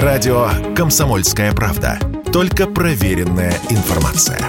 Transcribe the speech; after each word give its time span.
Радио 0.00 0.48
«Комсомольская 0.74 1.52
правда». 1.52 1.98
Только 2.32 2.66
проверенная 2.66 3.52
информация. 3.68 4.40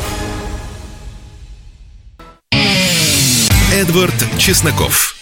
Эдвард 3.74 4.14
Чесноков. 4.38 5.16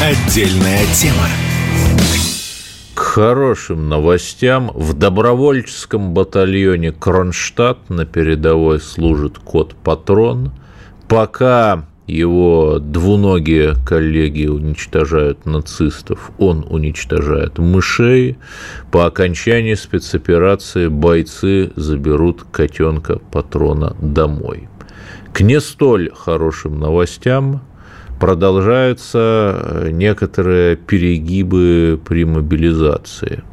Отдельная 0.00 0.84
тема. 0.94 1.26
К 2.94 3.00
хорошим 3.00 3.88
новостям 3.88 4.70
в 4.72 4.92
добровольческом 4.92 6.14
батальоне 6.14 6.92
Кронштадт 6.92 7.90
на 7.90 8.06
передовой 8.06 8.80
служит 8.80 9.40
кот-патрон. 9.40 10.52
Пока 11.08 11.87
его 12.08 12.78
двуногие 12.80 13.74
коллеги 13.86 14.46
уничтожают 14.46 15.44
нацистов, 15.44 16.32
он 16.38 16.66
уничтожает 16.68 17.58
мышей. 17.58 18.38
По 18.90 19.06
окончании 19.06 19.74
спецоперации 19.74 20.88
бойцы 20.88 21.70
заберут 21.76 22.44
котенка 22.50 23.18
патрона 23.18 23.94
домой. 24.00 24.68
К 25.32 25.42
не 25.42 25.60
столь 25.60 26.10
хорошим 26.14 26.80
новостям 26.80 27.62
продолжаются 28.18 29.88
некоторые 29.92 30.76
перегибы 30.76 32.00
при 32.04 32.24
мобилизации. 32.24 33.44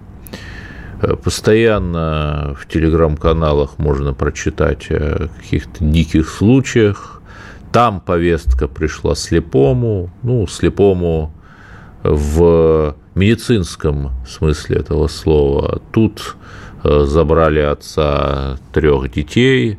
Постоянно 1.23 2.55
в 2.57 2.67
телеграм-каналах 2.67 3.77
можно 3.77 4.13
прочитать 4.13 4.87
о 4.89 5.27
каких-то 5.37 5.83
диких 5.83 6.29
случаях, 6.29 7.14
там 7.75 7.99
повестка 7.99 8.69
пришла 8.69 9.15
слепому, 9.15 10.09
ну, 10.23 10.47
слепому 10.47 11.33
в 12.03 12.95
медицинском 13.15 14.11
смысле 14.25 14.77
этого 14.77 15.07
слова. 15.09 15.81
Тут 15.91 16.37
э, 16.85 17.03
забрали 17.03 17.59
отца 17.59 18.55
трех 18.71 19.11
детей, 19.11 19.77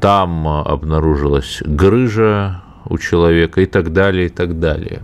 там 0.00 0.48
обнаружилась 0.48 1.60
грыжа 1.66 2.62
у 2.86 2.96
человека 2.96 3.60
и 3.60 3.66
так 3.66 3.92
далее, 3.92 4.28
и 4.28 4.30
так 4.30 4.58
далее. 4.58 5.02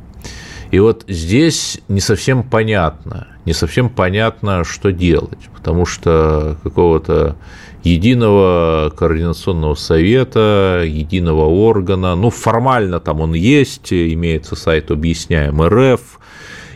И 0.70 0.78
вот 0.78 1.04
здесь 1.06 1.82
не 1.88 2.00
совсем 2.00 2.42
понятно, 2.42 3.26
не 3.44 3.52
совсем 3.52 3.88
понятно, 3.88 4.64
что 4.64 4.92
делать, 4.92 5.50
потому 5.54 5.84
что 5.86 6.56
какого-то 6.62 7.36
единого 7.82 8.90
координационного 8.96 9.74
совета, 9.74 10.82
единого 10.86 11.44
органа. 11.44 12.14
Ну, 12.16 12.30
формально 12.30 13.00
там 13.00 13.20
он 13.20 13.34
есть, 13.34 13.92
имеется 13.92 14.56
сайт 14.56 14.90
«Объясняем 14.90 15.62
РФ», 15.62 16.18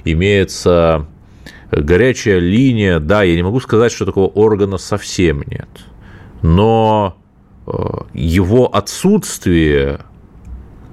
имеется 0.04 1.06
горячая 1.70 2.38
линия. 2.38 3.00
Да, 3.00 3.22
я 3.22 3.34
не 3.34 3.42
могу 3.42 3.60
сказать, 3.60 3.92
что 3.92 4.04
такого 4.04 4.28
органа 4.28 4.76
совсем 4.76 5.42
нет, 5.46 5.68
но 6.42 7.16
э, 7.66 7.72
его 8.12 8.74
отсутствие 8.74 10.00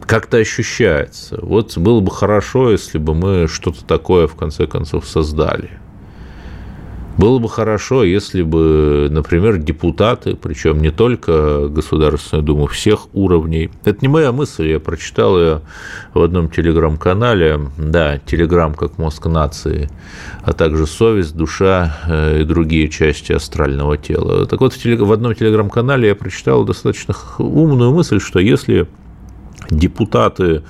как-то 0.07 0.37
ощущается. 0.37 1.39
Вот 1.41 1.77
было 1.77 1.99
бы 1.99 2.11
хорошо, 2.11 2.71
если 2.71 2.97
бы 2.97 3.13
мы 3.13 3.47
что-то 3.47 3.83
такое 3.85 4.27
в 4.27 4.35
конце 4.35 4.67
концов 4.67 5.07
создали– 5.07 5.71
было 7.17 7.39
бы 7.39 7.47
хорошо, 7.47 8.03
если 8.03 8.41
бы, 8.41 9.07
например, 9.09 9.57
депутаты, 9.57 10.35
причем 10.35 10.81
не 10.81 10.91
только 10.91 11.69
Государственную 11.69 12.45
Думу, 12.45 12.67
всех 12.67 13.07
уровней. 13.13 13.71
Это 13.85 13.99
не 14.01 14.09
моя 14.09 14.33
мысль, 14.33 14.67
я 14.67 14.79
прочитал 14.81 15.39
ее 15.39 15.61
в 16.13 16.21
одном 16.21 16.49
телеграм-канале. 16.49 17.59
Да, 17.77 18.19
телеграм 18.19 18.73
как 18.73 18.97
мозг 18.97 19.27
нации, 19.27 19.89
а 20.43 20.51
также 20.51 20.85
совесть, 20.85 21.35
душа 21.35 21.97
э, 22.07 22.41
и 22.41 22.43
другие 22.43 22.89
части 22.89 23.31
астрального 23.31 23.97
тела. 23.97 24.45
Так 24.45 24.59
вот, 24.59 24.73
в 24.73 25.11
одном 25.11 25.35
телеграм-канале 25.35 26.09
я 26.09 26.15
прочитал 26.15 26.65
достаточно 26.65 27.15
умную 27.37 27.93
мысль, 27.93 28.19
что 28.19 28.39
если 28.39 28.87
депутаты 29.69 30.63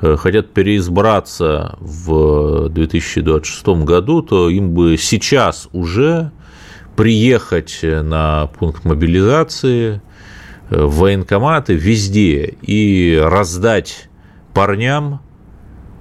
Э, 0.00 0.16
хотят 0.16 0.52
переизбраться 0.52 1.76
в 1.80 2.68
2026 2.68 3.84
году, 3.84 4.22
то 4.22 4.50
им 4.50 4.72
бы 4.72 4.96
сейчас 4.98 5.68
уже 5.72 6.32
приехать 6.96 7.80
на 7.82 8.48
пункт 8.58 8.84
мобилизации, 8.84 10.02
э, 10.68 10.82
в 10.84 10.98
военкоматы, 10.98 11.74
везде 11.74 12.56
и 12.60 13.18
раздать 13.22 14.08
парням 14.52 15.20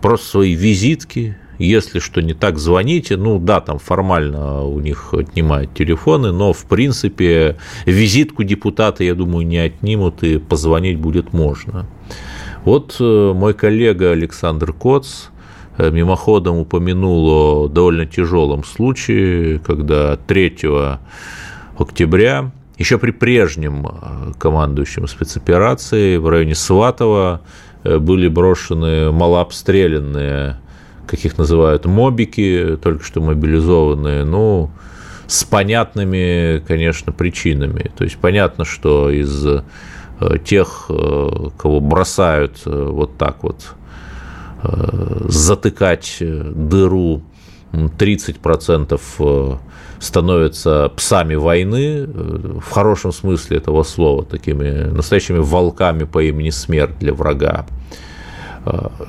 просто 0.02 0.28
свои 0.28 0.54
визитки, 0.54 1.38
если 1.58 2.00
что 2.00 2.22
не 2.22 2.34
так, 2.34 2.58
звоните. 2.58 3.18
Ну 3.18 3.40
да, 3.40 3.62
там 3.62 3.80
формально 3.80 4.64
у 4.64 4.80
них 4.80 5.14
отнимают 5.14 5.74
телефоны, 5.74 6.32
но 6.32 6.54
в 6.54 6.66
принципе 6.66 7.58
визитку 7.86 8.44
депутата, 8.44 9.04
я 9.04 9.16
думаю, 9.16 9.46
не 9.46 9.58
отнимут 9.58 10.24
и 10.24 10.38
позвонить 10.38 11.00
будет 11.00 11.34
можно. 11.34 11.88
Вот 12.66 12.98
э, 13.00 13.34
мой 13.34 13.54
коллега 13.54 14.12
Александр 14.12 14.74
Коц 14.74 15.28
э, 15.78 15.92
мимоходом 15.92 16.58
упомянул 16.58 17.30
о 17.30 17.68
довольно 17.68 18.08
тяжелом 18.08 18.64
случае, 18.64 19.60
когда 19.60 20.18
3 20.18 20.58
октября 21.78 22.52
еще 22.80 22.98
при 22.98 23.12
прежнем 23.12 23.86
э, 23.86 24.32
командующем 24.40 25.08
спецоперации 25.08 26.18
в 26.18 26.28
районе 26.28 26.56
Сватова 26.56 27.42
были 27.84 28.28
брошены 28.28 29.12
малообстрелянные, 29.12 30.58
как 31.08 31.26
их 31.26 31.38
называют, 31.38 31.86
мобики, 31.86 32.78
только 32.82 33.04
что 33.04 33.22
мобилизованные, 33.22 34.24
ну, 34.24 34.72
с 35.28 35.44
понятными, 35.44 36.64
конечно, 36.68 37.12
причинами. 37.12 37.92
То 37.98 38.04
есть 38.04 38.18
понятно, 38.18 38.66
что 38.66 39.10
из 39.10 39.46
Э, 40.20 40.38
тех, 40.38 40.86
э, 40.90 41.50
кого 41.58 41.80
бросают 41.82 42.62
э, 42.66 42.90
вот 42.92 43.18
так 43.18 43.44
вот 43.44 43.76
затыкать 45.28 46.18
дыру 46.20 47.22
30% 47.72 49.60
становятся 50.00 50.92
псами 50.96 51.36
войны, 51.36 52.08
в 52.08 52.72
хорошем 52.72 53.12
смысле 53.12 53.58
этого 53.58 53.84
слова, 53.84 54.26
такими 54.26 54.86
настоящими 54.86 55.38
волками 55.38 56.06
по 56.06 56.24
имени 56.24 56.50
смерть 56.50 56.98
для 56.98 57.14
врага. 57.14 57.68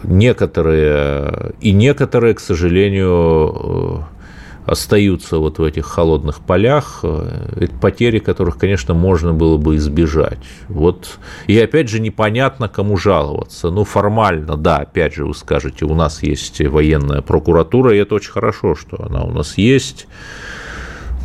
Некоторые, 0.04 1.54
и 1.60 1.72
некоторые, 1.72 2.34
к 2.34 2.40
сожалению, 2.40 4.06
остаются 4.66 5.38
вот 5.38 5.58
в 5.58 5.64
этих 5.64 5.86
холодных 5.86 6.40
полях, 6.40 7.00
э, 7.04 7.68
потери 7.80 8.18
которых, 8.18 8.58
конечно, 8.58 8.94
можно 8.94 9.32
было 9.32 9.56
бы 9.56 9.76
избежать. 9.76 10.40
Вот, 10.68 11.18
и 11.46 11.58
опять 11.58 11.88
же 11.88 12.00
непонятно, 12.00 12.68
кому 12.68 12.96
жаловаться. 12.96 13.70
Ну, 13.70 13.84
формально, 13.84 14.56
да, 14.56 14.78
опять 14.78 15.14
же, 15.14 15.24
вы 15.24 15.34
скажете, 15.34 15.84
у 15.84 15.94
нас 15.94 16.22
есть 16.22 16.60
военная 16.60 17.22
прокуратура, 17.22 17.94
и 17.94 17.98
это 17.98 18.16
очень 18.16 18.32
хорошо, 18.32 18.74
что 18.74 19.02
она 19.04 19.22
у 19.22 19.30
нас 19.30 19.56
есть 19.56 20.08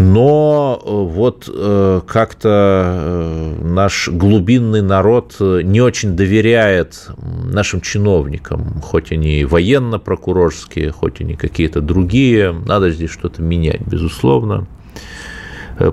но 0.01 0.81
э, 0.84 0.89
вот 0.89 1.47
э, 1.53 2.01
как-то 2.07 2.84
э, 2.84 3.56
наш 3.63 4.09
глубинный 4.09 4.81
народ 4.81 5.35
не 5.39 5.79
очень 5.79 6.16
доверяет 6.16 7.09
нашим 7.45 7.81
чиновникам, 7.81 8.81
хоть 8.81 9.12
они 9.12 9.45
военно-прокурорские, 9.45 10.91
хоть 10.91 11.22
они 11.22 11.35
какие-то 11.35 11.81
другие, 11.81 12.51
надо 12.51 12.89
здесь 12.89 13.12
что-то 13.12 13.41
менять, 13.41 13.81
безусловно. 13.81 14.66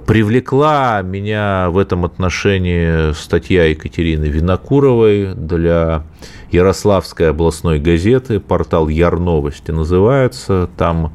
Привлекла 0.06 1.00
меня 1.02 1.68
в 1.70 1.78
этом 1.78 2.04
отношении 2.04 3.12
статья 3.12 3.64
Екатерины 3.64 4.24
Винокуровой 4.26 5.34
для 5.34 6.02
Ярославской 6.50 7.30
областной 7.30 7.78
газеты, 7.78 8.40
портал 8.40 8.88
Ярновости 8.88 9.70
называется, 9.70 10.68
там 10.76 11.14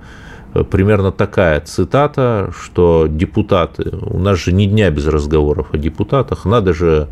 примерно 0.69 1.11
такая 1.11 1.59
цитата, 1.61 2.51
что 2.55 3.07
депутаты, 3.09 3.89
у 3.89 4.19
нас 4.19 4.39
же 4.39 4.51
ни 4.51 4.65
дня 4.65 4.89
без 4.91 5.07
разговоров 5.07 5.73
о 5.73 5.77
депутатах, 5.77 6.45
надо 6.45 6.73
же 6.73 7.07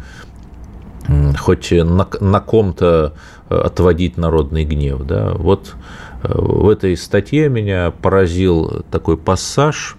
хоть 1.39 1.71
на, 1.71 2.07
на 2.19 2.39
ком-то 2.39 3.13
э, 3.49 3.55
отводить 3.55 4.17
народный 4.17 4.63
гнев. 4.63 5.01
Да? 5.03 5.31
Вот 5.33 5.73
э, 6.23 6.31
в 6.31 6.69
этой 6.69 6.95
статье 6.95 7.49
меня 7.49 7.91
поразил 7.91 8.85
такой 8.91 9.17
пассаж. 9.17 9.97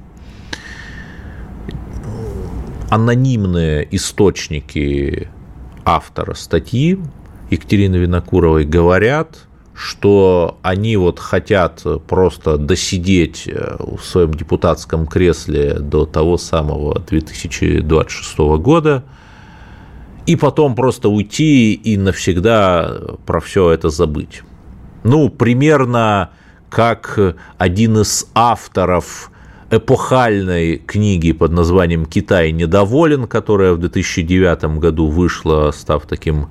Анонимные 2.88 3.88
источники 3.90 5.28
автора 5.84 6.34
статьи 6.34 7.00
Екатерины 7.50 7.96
Винокуровой 7.96 8.64
говорят– 8.64 9.46
что 9.74 10.58
они 10.62 10.96
вот 10.96 11.18
хотят 11.18 11.82
просто 12.06 12.58
досидеть 12.58 13.44
э, 13.46 13.76
в 13.78 14.02
своем 14.04 14.34
депутатском 14.34 15.06
кресле 15.06 15.74
до 15.74 16.04
того 16.04 16.36
самого 16.36 16.98
2026 17.00 18.38
года, 18.60 19.04
и 20.26 20.36
потом 20.36 20.74
просто 20.74 21.08
уйти 21.08 21.72
и 21.74 21.96
навсегда 21.96 22.98
про 23.26 23.40
все 23.40 23.70
это 23.70 23.88
забыть. 23.90 24.42
Ну, 25.04 25.28
примерно 25.30 26.30
как 26.70 27.36
один 27.58 27.98
из 27.98 28.26
авторов 28.34 29.30
эпохальной 29.70 30.76
книги 30.76 31.32
под 31.32 31.52
названием 31.52 32.04
«Китай 32.04 32.52
недоволен», 32.52 33.26
которая 33.26 33.72
в 33.72 33.78
2009 33.78 34.78
году 34.78 35.08
вышла, 35.08 35.70
став 35.72 36.06
таким 36.06 36.50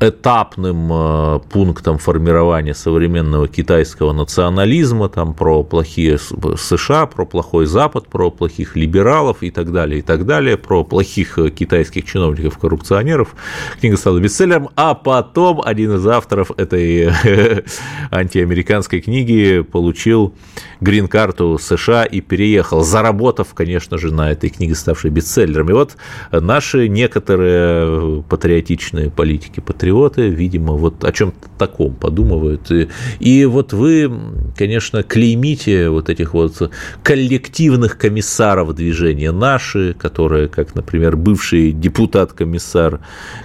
этапным 0.00 0.90
э, 0.92 1.40
пунктом 1.50 1.98
формирования 1.98 2.74
современного 2.74 3.48
китайского 3.48 4.12
национализма, 4.12 5.08
там 5.08 5.32
про 5.32 5.62
плохие 5.62 6.18
США, 6.18 7.06
про 7.06 7.24
плохой 7.24 7.66
Запад, 7.66 8.08
про 8.08 8.30
плохих 8.30 8.76
либералов 8.76 9.42
и 9.42 9.50
так 9.50 9.72
далее, 9.72 10.00
и 10.00 10.02
так 10.02 10.26
далее, 10.26 10.58
про 10.58 10.84
плохих 10.84 11.38
э, 11.38 11.50
китайских 11.50 12.04
чиновников-коррупционеров. 12.04 13.34
Книга 13.80 13.96
стала 13.96 14.18
бестселлером, 14.18 14.68
а 14.76 14.94
потом 14.94 15.62
один 15.64 15.94
из 15.94 16.06
авторов 16.06 16.50
этой 16.58 17.10
э, 17.24 17.62
антиамериканской 18.10 19.00
книги 19.00 19.62
получил 19.62 20.34
грин-карту 20.80 21.58
США 21.58 22.04
и 22.04 22.20
переехал, 22.20 22.82
заработав, 22.82 23.54
конечно 23.54 23.96
же, 23.96 24.12
на 24.12 24.30
этой 24.30 24.50
книге, 24.50 24.74
ставшей 24.74 25.10
бестселлером. 25.10 25.70
И 25.70 25.72
вот 25.72 25.96
наши 26.30 26.88
некоторые 26.88 28.22
патриотичные 28.28 29.10
политики, 29.10 29.60
патриоты, 29.86 30.28
видимо, 30.28 30.72
вот 30.72 31.04
о 31.04 31.12
чем-то 31.12 31.48
таком 31.58 31.94
подумывают. 31.94 32.70
И, 32.70 32.88
и 33.20 33.44
вот 33.44 33.72
вы, 33.72 34.10
конечно, 34.56 35.02
клеймите 35.02 35.88
вот 35.90 36.10
этих 36.10 36.34
вот 36.34 36.70
коллективных 37.02 37.98
комиссаров 37.98 38.74
движения 38.74 39.32
наши, 39.32 39.94
которые, 39.94 40.48
как, 40.48 40.74
например, 40.74 41.16
бывший 41.16 41.72
депутат-комиссар, 41.72 43.00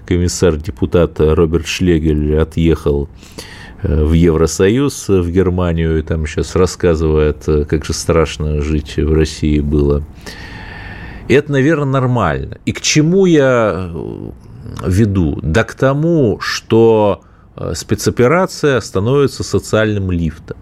комиссар-депутат 0.05 1.19
Роберт 1.19 1.67
Шлегель 1.67 2.37
отъехал 2.37 3.09
Э, 3.83 4.03
в 4.03 4.13
Евросоюз, 4.13 5.09
в 5.09 5.29
Германию, 5.31 5.97
и 5.97 6.01
там 6.01 6.27
сейчас 6.27 6.55
рассказывает, 6.55 7.47
э, 7.47 7.65
как 7.65 7.85
же 7.85 7.93
страшно 7.93 8.61
жить 8.61 8.97
в 8.97 9.13
России 9.13 9.59
было. 9.59 10.03
И 11.27 11.33
это, 11.33 11.51
наверное, 11.51 12.01
нормально. 12.01 12.57
И 12.65 12.73
к 12.73 12.81
чему 12.81 13.25
я 13.25 13.89
э, 13.91 14.31
веду? 14.85 15.39
Да 15.41 15.63
к 15.63 15.73
тому, 15.73 16.39
что 16.39 17.21
спецоперация 17.73 18.79
становится 18.81 19.43
социальным 19.43 20.11
лифтом. 20.11 20.57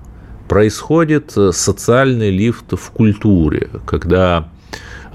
Происходит 0.48 1.32
социальный 1.52 2.32
лифт 2.32 2.74
в 2.74 2.90
культуре, 2.92 3.70
когда 3.86 4.50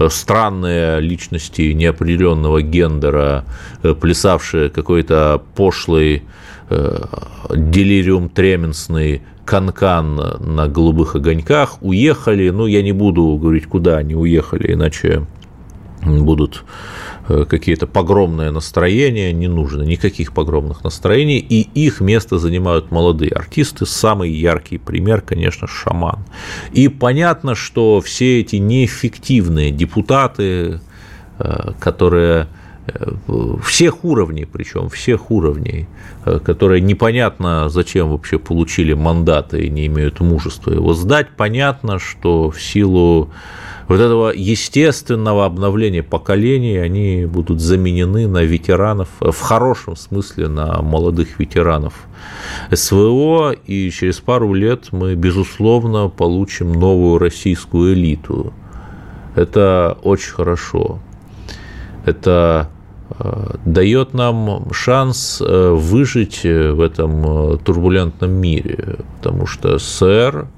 странные 0.08 1.00
личности 1.00 1.72
неопределенного 1.72 2.62
гендера, 2.62 3.44
плясавшие 3.82 4.70
какой-то 4.70 5.42
пошлый 5.56 6.22
Э, 6.70 6.98
делириум 7.54 8.30
тременсный, 8.30 9.22
канкан 9.44 10.16
на 10.16 10.66
голубых 10.66 11.14
огоньках, 11.14 11.82
уехали, 11.82 12.48
ну, 12.48 12.66
я 12.66 12.82
не 12.82 12.92
буду 12.92 13.36
говорить, 13.36 13.66
куда 13.66 13.98
они 13.98 14.14
уехали, 14.14 14.72
иначе 14.72 15.26
будут 16.02 16.64
э, 16.64 17.13
какие-то 17.26 17.86
погромные 17.86 18.50
настроения, 18.50 19.32
не 19.32 19.48
нужно 19.48 19.82
никаких 19.82 20.32
погромных 20.32 20.84
настроений, 20.84 21.38
и 21.38 21.60
их 21.60 22.00
место 22.00 22.38
занимают 22.38 22.90
молодые 22.90 23.30
артисты. 23.30 23.86
Самый 23.86 24.30
яркий 24.30 24.78
пример, 24.78 25.20
конечно, 25.20 25.66
шаман. 25.66 26.24
И 26.72 26.88
понятно, 26.88 27.54
что 27.54 28.00
все 28.00 28.40
эти 28.40 28.56
неэффективные 28.56 29.70
депутаты, 29.70 30.80
э, 31.38 31.72
которые 31.80 32.48
всех 33.62 34.04
уровней, 34.04 34.44
причем 34.44 34.88
всех 34.88 35.30
уровней, 35.30 35.88
э, 36.24 36.38
которые 36.38 36.80
непонятно 36.80 37.68
зачем 37.68 38.10
вообще 38.10 38.38
получили 38.38 38.92
мандаты 38.92 39.64
и 39.64 39.70
не 39.70 39.86
имеют 39.86 40.20
мужества 40.20 40.70
его 40.70 40.92
сдать, 40.92 41.28
понятно, 41.36 41.98
что 41.98 42.50
в 42.50 42.60
силу 42.60 43.30
вот 43.88 44.00
этого 44.00 44.32
естественного 44.34 45.46
обновления 45.46 46.02
поколений 46.02 46.76
они 46.78 47.26
будут 47.26 47.60
заменены 47.60 48.26
на 48.28 48.42
ветеранов, 48.42 49.08
в 49.20 49.40
хорошем 49.40 49.96
смысле 49.96 50.48
на 50.48 50.82
молодых 50.82 51.38
ветеранов 51.38 52.06
СВО, 52.72 53.52
и 53.52 53.90
через 53.90 54.20
пару 54.20 54.54
лет 54.54 54.92
мы, 54.92 55.14
безусловно, 55.14 56.08
получим 56.08 56.72
новую 56.72 57.18
российскую 57.18 57.94
элиту. 57.94 58.52
Это 59.34 59.98
очень 60.02 60.32
хорошо. 60.32 61.00
Это 62.06 62.70
Э, 63.18 63.56
дает 63.64 64.14
нам 64.14 64.72
шанс 64.72 65.42
э, 65.44 65.70
выжить 65.70 66.40
э, 66.44 66.72
в 66.72 66.80
этом 66.80 67.58
турбулентном 67.58 68.30
мире, 68.30 68.98
потому 69.16 69.46
что 69.46 69.78
СССР, 69.78 70.48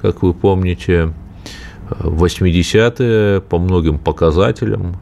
как 0.00 0.22
вы 0.22 0.32
помните, 0.32 1.12
80-е 1.90 3.40
по 3.40 3.58
многим 3.58 3.98
показателям 3.98 4.96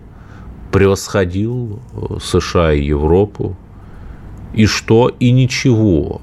превосходил 0.72 1.80
США 2.22 2.72
и 2.72 2.84
Европу, 2.84 3.56
и 4.54 4.66
что, 4.66 5.08
и 5.08 5.30
ничего, 5.30 6.20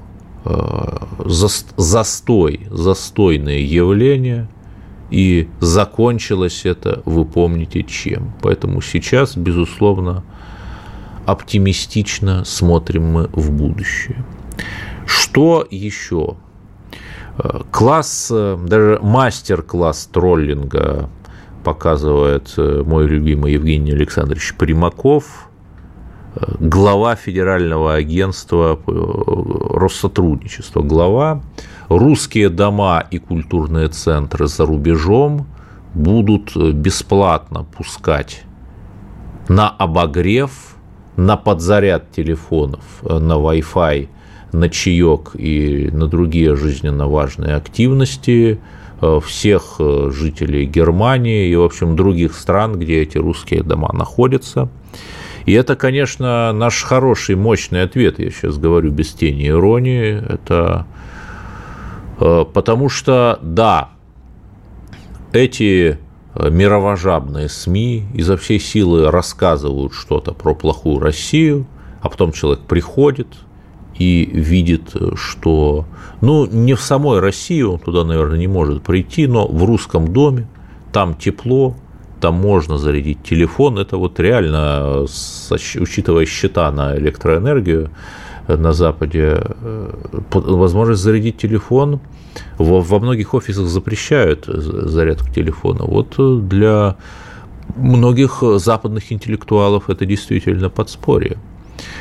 застой, 1.24 2.66
застойное 2.70 3.58
явление, 3.58 4.48
и 5.10 5.48
закончилось 5.60 6.62
это, 6.64 7.02
вы 7.04 7.24
помните, 7.24 7.82
чем. 7.82 8.32
Поэтому 8.40 8.80
сейчас, 8.80 9.36
безусловно, 9.36 10.24
оптимистично 11.26 12.44
смотрим 12.44 13.04
мы 13.04 13.28
в 13.32 13.50
будущее. 13.52 14.24
Что 15.06 15.66
еще? 15.70 16.36
Э, 17.42 17.60
класс, 17.70 18.28
э, 18.30 18.58
даже 18.66 18.98
мастер-класс 19.02 20.08
троллинга 20.12 21.08
показывает 21.64 22.54
э, 22.56 22.82
мой 22.86 23.06
любимый 23.06 23.52
Евгений 23.54 23.92
Александрович 23.92 24.54
Примаков, 24.56 25.48
глава 26.60 27.14
Федерального 27.14 27.94
агентства 27.94 28.78
Россотрудничества, 28.86 30.80
глава. 30.80 31.42
Русские 31.88 32.48
дома 32.48 33.04
и 33.10 33.18
культурные 33.18 33.88
центры 33.88 34.46
за 34.46 34.64
рубежом 34.64 35.46
будут 35.94 36.56
бесплатно 36.56 37.64
пускать 37.64 38.44
на 39.48 39.68
обогрев 39.68 40.72
на 41.16 41.36
подзаряд 41.36 42.10
телефонов, 42.10 42.82
э, 43.02 43.18
на 43.18 43.34
Wi-Fi, 43.34 44.08
на 44.52 44.68
чаек 44.68 45.30
и 45.34 45.90
на 45.92 46.06
другие 46.06 46.56
жизненно 46.56 47.08
важные 47.08 47.54
активности 47.54 48.60
э, 49.00 49.20
всех 49.24 49.76
э, 49.78 50.10
жителей 50.12 50.66
Германии 50.66 51.48
и, 51.48 51.56
в 51.56 51.62
общем, 51.62 51.96
других 51.96 52.34
стран, 52.34 52.78
где 52.78 53.02
эти 53.02 53.18
русские 53.18 53.62
дома 53.62 53.90
находятся. 53.92 54.68
И 55.46 55.52
это, 55.52 55.74
конечно, 55.74 56.52
наш 56.52 56.82
хороший, 56.82 57.34
мощный 57.34 57.82
ответ, 57.82 58.18
я 58.18 58.30
сейчас 58.30 58.58
говорю 58.58 58.92
без 58.92 59.12
тени 59.12 59.48
иронии, 59.48 60.22
это 60.32 60.86
потому 62.18 62.88
что, 62.88 63.40
да, 63.42 63.90
эти 65.32 65.98
Э, 66.34 66.48
мировожабные 66.50 67.48
СМИ 67.48 68.06
изо 68.14 68.36
всей 68.36 68.58
силы 68.58 69.10
рассказывают 69.10 69.92
что-то 69.92 70.32
про 70.32 70.54
плохую 70.54 70.98
Россию, 70.98 71.66
а 72.00 72.08
потом 72.08 72.32
человек 72.32 72.60
приходит 72.64 73.28
и 74.02 74.24
видит, 74.32 74.94
что, 75.14 75.86
ну, 76.20 76.46
не 76.46 76.74
в 76.74 76.80
самой 76.80 77.20
России 77.20 77.62
он 77.62 77.78
туда, 77.78 78.04
наверное, 78.04 78.38
не 78.38 78.48
может 78.48 78.82
прийти, 78.82 79.26
но 79.26 79.46
в 79.46 79.64
русском 79.64 80.12
доме, 80.12 80.46
там 80.92 81.14
тепло, 81.14 81.76
там 82.20 82.34
можно 82.34 82.78
зарядить 82.78 83.22
телефон, 83.22 83.78
это 83.78 83.96
вот 83.96 84.20
реально, 84.20 85.06
учитывая 85.80 86.26
счета 86.26 86.70
на 86.70 86.96
электроэнергию 86.96 87.90
на 88.48 88.72
Западе, 88.72 89.40
э, 89.40 89.90
возможность 90.32 91.02
зарядить 91.02 91.36
телефон– 91.36 92.00
во, 92.58 92.80
во 92.80 92.98
многих 92.98 93.34
офисах 93.34 93.66
запрещают 93.66 94.46
зарядку 94.46 95.28
телефона. 95.32 95.84
Вот 95.84 96.14
э, 96.18 96.38
для 96.42 96.96
многих 97.76 98.42
западных 98.56 99.12
интеллектуалов 99.12 99.90
это 99.90 100.06
действительно 100.06 100.68
подспорье. 100.68 101.38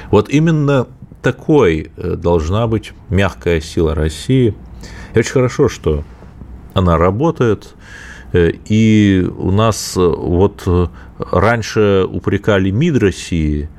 Вот 0.10 0.29
именно 0.29 0.88
такой 1.22 1.92
э, 1.96 2.16
должна 2.16 2.68
быть 2.68 2.94
мягкая 3.10 3.62
сила 3.62 3.96
России. 3.96 4.56
И 5.13 5.20
очень 5.20 5.32
хорошо, 5.32 5.70
что 5.70 6.04
она 6.74 6.98
работает. 6.98 7.75
Э, 8.34 8.51
и 8.66 9.28
у 9.38 9.51
нас 9.51 9.94
вот 9.96 10.68
раньше 11.20 12.06
упрекали 12.10 12.72
МИД 12.72 12.98
России, 12.98 13.70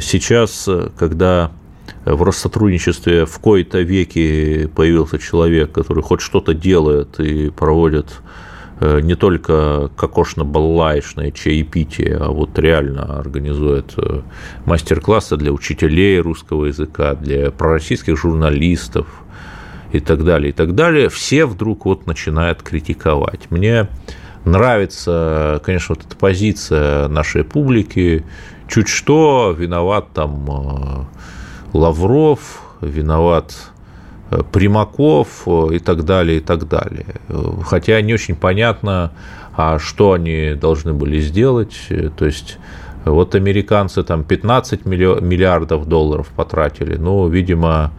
сейчас, 0.00 0.68
когда 0.98 1.52
в 2.04 2.22
Россотрудничестве 2.22 3.26
в 3.26 3.38
кои-то 3.38 3.80
веки 3.80 4.70
появился 4.74 5.18
человек, 5.18 5.72
который 5.72 6.02
хоть 6.02 6.20
что-то 6.20 6.54
делает 6.54 7.20
и 7.20 7.50
проводит 7.50 8.06
э, 8.06 8.49
не 8.80 9.14
только 9.14 9.90
кокошно-баллаечное 9.96 11.32
чаепитие, 11.32 12.16
а 12.16 12.28
вот 12.28 12.58
реально 12.58 13.18
организует 13.18 13.92
э, 13.98 14.22
мастер-классы 14.64 15.36
для 15.36 15.52
учителей 15.52 16.18
русского 16.18 16.66
языка, 16.66 17.14
для 17.14 17.50
пророссийских 17.50 18.16
журналистов 18.16 19.06
и 19.92 20.00
так 20.00 20.24
далее, 20.24 20.50
и 20.50 20.52
так 20.52 20.74
далее, 20.74 21.10
все 21.10 21.44
вдруг 21.44 21.84
вот 21.84 22.06
начинают 22.06 22.62
критиковать. 22.62 23.50
Мне 23.50 23.88
нравится, 24.44 25.60
конечно, 25.64 25.94
вот 25.96 26.06
эта 26.06 26.16
позиция 26.16 27.08
нашей 27.08 27.44
публики. 27.44 28.24
Чуть 28.68 28.88
что, 28.88 29.54
виноват 29.56 30.12
там 30.14 31.08
Лавров, 31.72 32.62
виноват 32.80 33.54
Примаков 34.52 35.46
и 35.48 35.78
так 35.78 36.04
далее, 36.04 36.38
и 36.38 36.40
так 36.40 36.68
далее. 36.68 37.06
Хотя 37.64 38.00
не 38.00 38.14
очень 38.14 38.36
понятно, 38.36 39.12
а 39.56 39.78
что 39.78 40.12
они 40.12 40.54
должны 40.54 40.92
были 40.94 41.20
сделать. 41.20 41.76
То 42.16 42.26
есть 42.26 42.58
вот 43.04 43.34
американцы 43.34 44.02
там 44.02 44.24
15 44.24 44.84
миллиардов 44.84 45.86
долларов 45.86 46.28
потратили. 46.36 46.96
Ну, 46.96 47.28
видимо, 47.28 47.92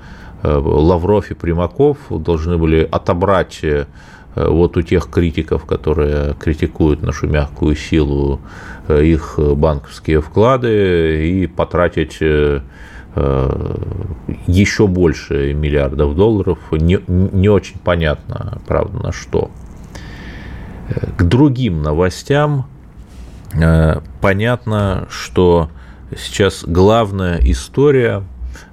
э, 0.43 0.53
Лавров 0.53 1.31
и 1.31 1.33
Примаков 1.33 1.97
должны 2.09 2.57
были 2.57 2.87
отобрать 2.89 3.59
э, 3.63 3.85
вот 4.35 4.77
у 4.77 4.81
тех 4.81 5.09
критиков, 5.09 5.65
которые 5.65 6.35
критикуют 6.35 7.01
нашу 7.01 7.27
мягкую 7.27 7.75
силу, 7.75 8.41
э, 8.87 9.03
их 9.03 9.39
банковские 9.39 10.21
вклады 10.21 11.27
и 11.27 11.47
потратить 11.47 12.19
еще 13.15 14.87
больше 14.87 15.53
миллиардов 15.53 16.15
долларов. 16.15 16.59
Не, 16.71 16.99
не 17.07 17.49
очень 17.49 17.77
понятно, 17.79 18.61
правда, 18.67 19.03
на 19.03 19.11
что. 19.11 19.51
К 21.17 21.23
другим 21.23 21.81
новостям 21.81 22.67
Э, 23.53 23.99
понятно, 24.21 25.07
что 25.09 25.69
сейчас 26.15 26.63
главная 26.65 27.39
история, 27.41 28.23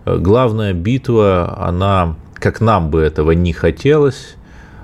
э, 0.05 0.17
главная 0.19 0.73
битва, 0.73 1.57
она, 1.59 2.17
как 2.35 2.61
нам 2.61 2.91
бы 2.91 3.01
этого 3.01 3.33
не 3.33 3.53
хотелось, 3.53 4.37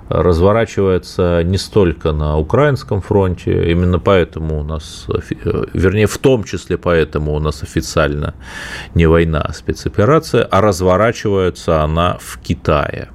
разворачивается 0.08 1.42
не 1.44 1.58
столько 1.58 2.12
на 2.12 2.36
украинском 2.38 3.00
фронте, 3.00 3.70
именно 3.70 3.98
поэтому 3.98 4.60
у 4.60 4.62
нас, 4.62 5.06
вернее, 5.72 6.06
в 6.06 6.18
том 6.18 6.44
числе 6.44 6.76
поэтому 6.76 7.34
у 7.34 7.40
нас 7.40 7.62
официально 7.62 8.34
не 8.94 9.06
война, 9.06 9.40
а 9.40 9.52
спецоперация, 9.52 10.44
а 10.44 10.60
разворачивается 10.60 11.82
она 11.82 12.18
в 12.20 12.38
Китае. 12.38 13.08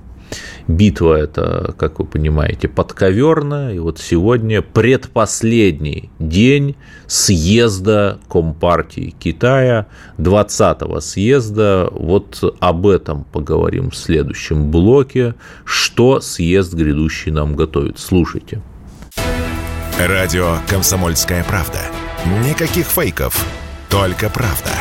Битва 0.67 1.15
это, 1.15 1.73
как 1.77 1.99
вы 1.99 2.05
понимаете, 2.05 2.67
подковерная. 2.67 3.73
И 3.73 3.79
вот 3.79 3.99
сегодня 3.99 4.61
предпоследний 4.61 6.09
день 6.19 6.75
съезда 7.07 8.19
Компартии 8.29 9.15
Китая, 9.19 9.87
20-го 10.17 10.99
съезда. 10.99 11.89
Вот 11.91 12.55
об 12.59 12.87
этом 12.87 13.23
поговорим 13.23 13.89
в 13.89 13.95
следующем 13.95 14.69
блоке. 14.69 15.35
Что 15.65 16.21
съезд 16.21 16.73
грядущий 16.73 17.31
нам 17.31 17.55
готовит. 17.55 17.99
Слушайте. 17.99 18.61
Радио 19.97 20.57
«Комсомольская 20.69 21.43
правда». 21.43 21.79
Никаких 22.47 22.85
фейков, 22.85 23.45
только 23.89 24.29
правда. 24.29 24.71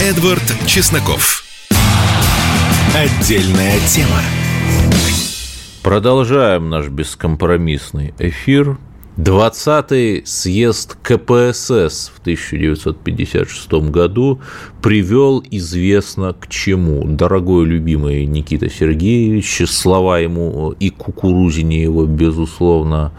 Эдвард 0.00 0.42
Чесноков. 0.66 1.43
Отдельная 2.96 3.80
тема. 3.88 4.20
Продолжаем 5.82 6.70
наш 6.70 6.86
бескомпромиссный 6.86 8.14
эфир. 8.20 8.78
20-й 9.16 10.22
съезд 10.24 10.96
КПСС 11.02 12.12
в 12.14 12.20
1956 12.20 13.72
году 13.90 14.40
привел 14.80 15.42
известно 15.50 16.34
к 16.34 16.46
чему. 16.46 17.04
Дорогой 17.04 17.66
любимый 17.66 18.26
Никита 18.26 18.70
Сергеевич, 18.70 19.68
слова 19.68 20.20
ему 20.20 20.76
и 20.78 20.90
кукурузине 20.90 21.82
его, 21.82 22.06
безусловно, 22.06 23.10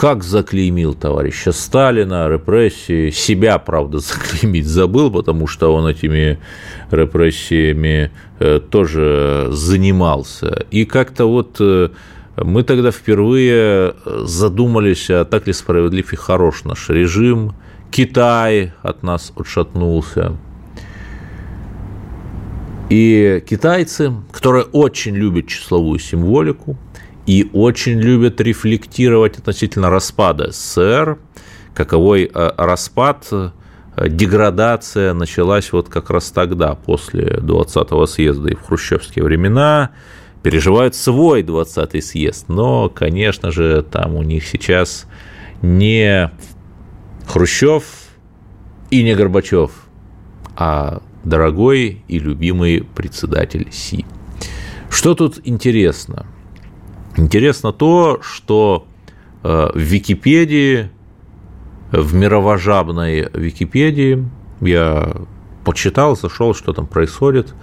как 0.00 0.24
заклеймил 0.24 0.94
товарища 0.94 1.52
Сталина, 1.52 2.26
репрессии, 2.26 3.10
себя, 3.10 3.58
правда, 3.58 3.98
заклеймить 3.98 4.66
забыл, 4.66 5.10
потому 5.10 5.46
что 5.46 5.74
он 5.74 5.86
этими 5.86 6.38
репрессиями 6.90 8.10
э, 8.38 8.60
тоже 8.60 9.48
занимался. 9.50 10.64
И 10.70 10.86
как-то 10.86 11.26
вот 11.26 11.58
э, 11.60 11.90
мы 12.38 12.62
тогда 12.62 12.92
впервые 12.92 13.94
задумались, 14.24 15.10
а 15.10 15.26
так 15.26 15.46
ли 15.46 15.52
справедлив 15.52 16.10
и 16.14 16.16
хорош 16.16 16.64
наш 16.64 16.88
режим, 16.88 17.52
Китай 17.90 18.72
от 18.80 19.02
нас 19.02 19.34
отшатнулся. 19.36 20.34
И 22.88 23.44
китайцы, 23.46 24.14
которые 24.32 24.64
очень 24.64 25.14
любят 25.14 25.46
числовую 25.46 25.98
символику, 25.98 26.78
и 27.30 27.48
очень 27.52 28.00
любят 28.00 28.40
рефлектировать 28.40 29.38
относительно 29.38 29.88
распада 29.88 30.50
СССР, 30.50 31.16
каковой 31.74 32.24
э, 32.24 32.50
распад, 32.56 33.28
э, 33.30 33.50
деградация 34.08 35.14
началась 35.14 35.70
вот 35.70 35.88
как 35.88 36.10
раз 36.10 36.32
тогда, 36.32 36.74
после 36.74 37.38
20-го 37.40 38.06
съезда 38.06 38.48
и 38.48 38.56
в 38.56 38.62
хрущевские 38.62 39.24
времена, 39.24 39.90
переживают 40.42 40.96
свой 40.96 41.44
20-й 41.44 42.02
съезд, 42.02 42.48
но, 42.48 42.88
конечно 42.88 43.52
же, 43.52 43.84
там 43.88 44.16
у 44.16 44.24
них 44.24 44.44
сейчас 44.44 45.06
не 45.62 46.32
Хрущев 47.28 47.84
и 48.90 49.04
не 49.04 49.14
Горбачев, 49.14 49.70
а 50.56 51.00
дорогой 51.22 52.02
и 52.08 52.18
любимый 52.18 52.82
председатель 52.96 53.68
Си. 53.70 54.04
Что 54.90 55.14
тут 55.14 55.38
интересно– 55.44 56.26
Интересно 57.16 57.72
то, 57.72 58.20
что 58.22 58.86
э, 59.42 59.70
в 59.74 59.78
Википедии, 59.78 60.90
в 61.90 62.14
мировожабной 62.14 63.28
Википедии, 63.34 64.28
я 64.60 65.12
почитал, 65.64 66.16
зашел, 66.16 66.54
что 66.54 66.72
там 66.72 66.86
происходит, 66.86 67.54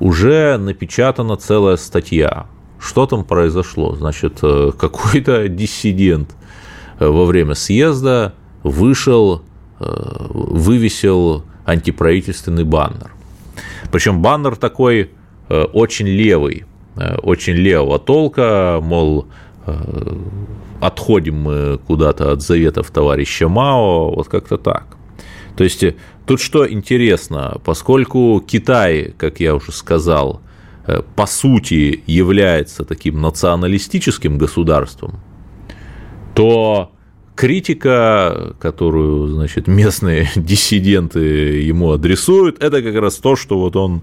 уже 0.00 0.56
напечатана 0.56 1.36
целая 1.36 1.76
статья. 1.76 2.46
Что 2.78 3.06
там 3.06 3.24
произошло? 3.24 3.94
Значит, 3.94 4.38
э, 4.42 4.72
какой-то 4.78 5.48
диссидент 5.48 6.34
э, 6.98 7.06
во 7.06 7.26
время 7.26 7.54
съезда 7.54 8.34
вышел, 8.62 9.42
вывесил 9.78 11.44
антиправительственный 11.66 12.64
баннер. 12.64 13.10
Причем 13.92 14.22
баннер 14.22 14.56
такой 14.56 15.10
очень 15.48 16.06
левый, 16.06 16.64
Э, 16.64 16.73
очень 17.22 17.54
левого 17.54 17.98
толка, 17.98 18.78
мол, 18.82 19.26
э, 19.66 20.16
отходим 20.80 21.36
мы 21.42 21.78
куда-то 21.78 22.32
от 22.32 22.42
заветов 22.42 22.90
товарища 22.90 23.48
Мао, 23.48 24.14
вот 24.14 24.28
как-то 24.28 24.58
так. 24.58 24.96
То 25.56 25.64
есть 25.64 25.82
э, 25.82 25.94
тут 26.26 26.40
что 26.40 26.70
интересно, 26.70 27.60
поскольку 27.64 28.42
Китай, 28.46 29.14
как 29.16 29.40
я 29.40 29.54
уже 29.54 29.72
сказал, 29.72 30.40
по 31.16 31.24
сути 31.24 32.02
является 32.06 32.84
таким 32.84 33.22
националистическим 33.22 34.36
государством, 34.36 35.18
то 36.34 36.93
критика, 37.34 38.54
которую, 38.60 39.28
значит, 39.28 39.66
местные 39.66 40.28
диссиденты 40.36 41.18
ему 41.62 41.92
адресуют, 41.92 42.62
это 42.62 42.82
как 42.82 42.94
раз 42.96 43.16
то, 43.16 43.36
что 43.36 43.58
вот 43.58 43.76
он 43.76 44.02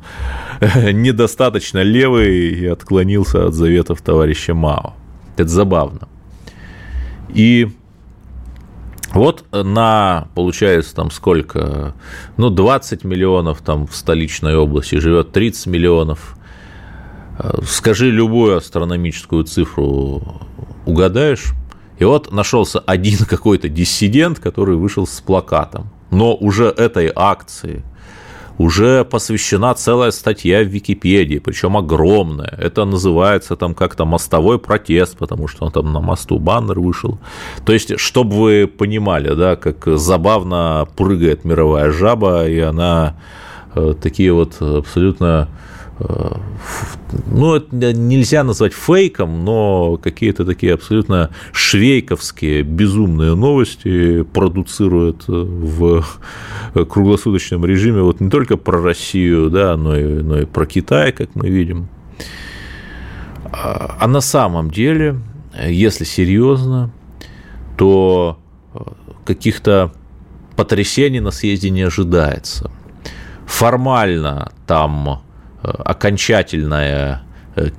недостаточно 0.91 1.81
левый 1.81 2.49
и 2.49 2.65
отклонился 2.65 3.47
от 3.47 3.53
заветов 3.53 4.01
товарища 4.01 4.53
Мао. 4.53 4.93
Это 5.37 5.49
забавно. 5.49 6.07
И 7.29 7.69
вот 9.13 9.45
на, 9.51 10.27
получается, 10.35 10.95
там 10.95 11.11
сколько, 11.11 11.93
ну, 12.37 12.49
20 12.49 13.03
миллионов 13.03 13.61
там 13.61 13.87
в 13.87 13.95
столичной 13.95 14.55
области 14.55 14.95
живет 14.95 15.31
30 15.31 15.67
миллионов. 15.67 16.37
Скажи 17.65 18.11
любую 18.11 18.57
астрономическую 18.57 19.43
цифру, 19.45 20.41
угадаешь? 20.85 21.53
И 22.01 22.03
вот 22.03 22.31
нашелся 22.31 22.79
один 22.79 23.25
какой-то 23.29 23.69
диссидент, 23.69 24.39
который 24.39 24.75
вышел 24.75 25.05
с 25.05 25.21
плакатом. 25.21 25.89
Но 26.09 26.35
уже 26.35 26.65
этой 26.65 27.11
акции 27.15 27.83
уже 28.57 29.05
посвящена 29.05 29.73
целая 29.75 30.11
статья 30.11 30.63
в 30.63 30.67
Википедии, 30.67 31.37
причем 31.39 31.77
огромная. 31.77 32.57
Это 32.57 32.85
называется 32.85 33.55
там 33.55 33.75
как-то 33.75 34.05
мостовой 34.05 34.57
протест, 34.57 35.17
потому 35.17 35.47
что 35.47 35.65
он 35.65 35.71
там 35.71 35.93
на 35.93 35.99
мосту 35.99 36.39
баннер 36.39 36.79
вышел. 36.79 37.19
То 37.65 37.73
есть, 37.73 37.99
чтобы 37.99 38.35
вы 38.35 38.67
понимали, 38.67 39.35
да, 39.35 39.55
как 39.55 39.85
забавно 39.97 40.87
прыгает 40.97 41.45
мировая 41.45 41.91
жаба, 41.91 42.47
и 42.47 42.59
она 42.59 43.15
э, 43.75 43.93
такие 44.01 44.33
вот 44.33 44.59
абсолютно 44.59 45.47
ну, 47.27 47.55
это 47.55 47.93
нельзя 47.93 48.43
назвать 48.43 48.73
фейком, 48.73 49.43
но 49.45 49.97
какие-то 49.97 50.45
такие 50.45 50.73
абсолютно 50.73 51.29
швейковские 51.51 52.63
безумные 52.63 53.35
новости 53.35 54.23
продуцируют 54.23 55.25
в 55.27 56.05
круглосуточном 56.73 57.65
режиме 57.65 58.01
вот 58.01 58.19
не 58.19 58.29
только 58.29 58.57
про 58.57 58.81
Россию, 58.81 59.49
да, 59.49 59.77
но 59.77 59.97
и, 59.97 60.03
но 60.03 60.39
и 60.39 60.45
про 60.45 60.65
Китай, 60.65 61.11
как 61.11 61.35
мы 61.35 61.49
видим. 61.49 61.87
А 63.53 64.07
на 64.07 64.21
самом 64.21 64.71
деле 64.71 65.17
если 65.67 66.03
серьезно, 66.03 66.91
то 67.77 68.39
э, 68.73 68.79
каких-то 69.25 69.91
потрясений 70.55 71.19
на 71.19 71.31
съезде 71.31 71.69
не 71.69 71.81
ожидается. 71.81 72.71
Формально 73.45 74.51
там 74.65 75.09
э, 75.09 75.17
окончательное 75.61 77.21
э, 77.55 77.69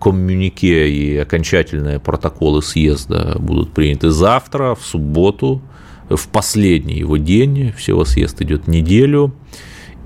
коммюнике 0.00 0.88
и 0.88 1.16
окончательные 1.16 1.98
протоколы 2.00 2.62
съезда 2.62 3.36
будут 3.38 3.72
приняты 3.72 4.10
завтра, 4.10 4.74
в 4.74 4.84
субботу, 4.84 5.62
в 6.08 6.28
последний 6.28 6.98
его 6.98 7.16
день. 7.16 7.72
Всего 7.72 8.04
съезд 8.04 8.40
идет 8.42 8.68
неделю. 8.68 9.34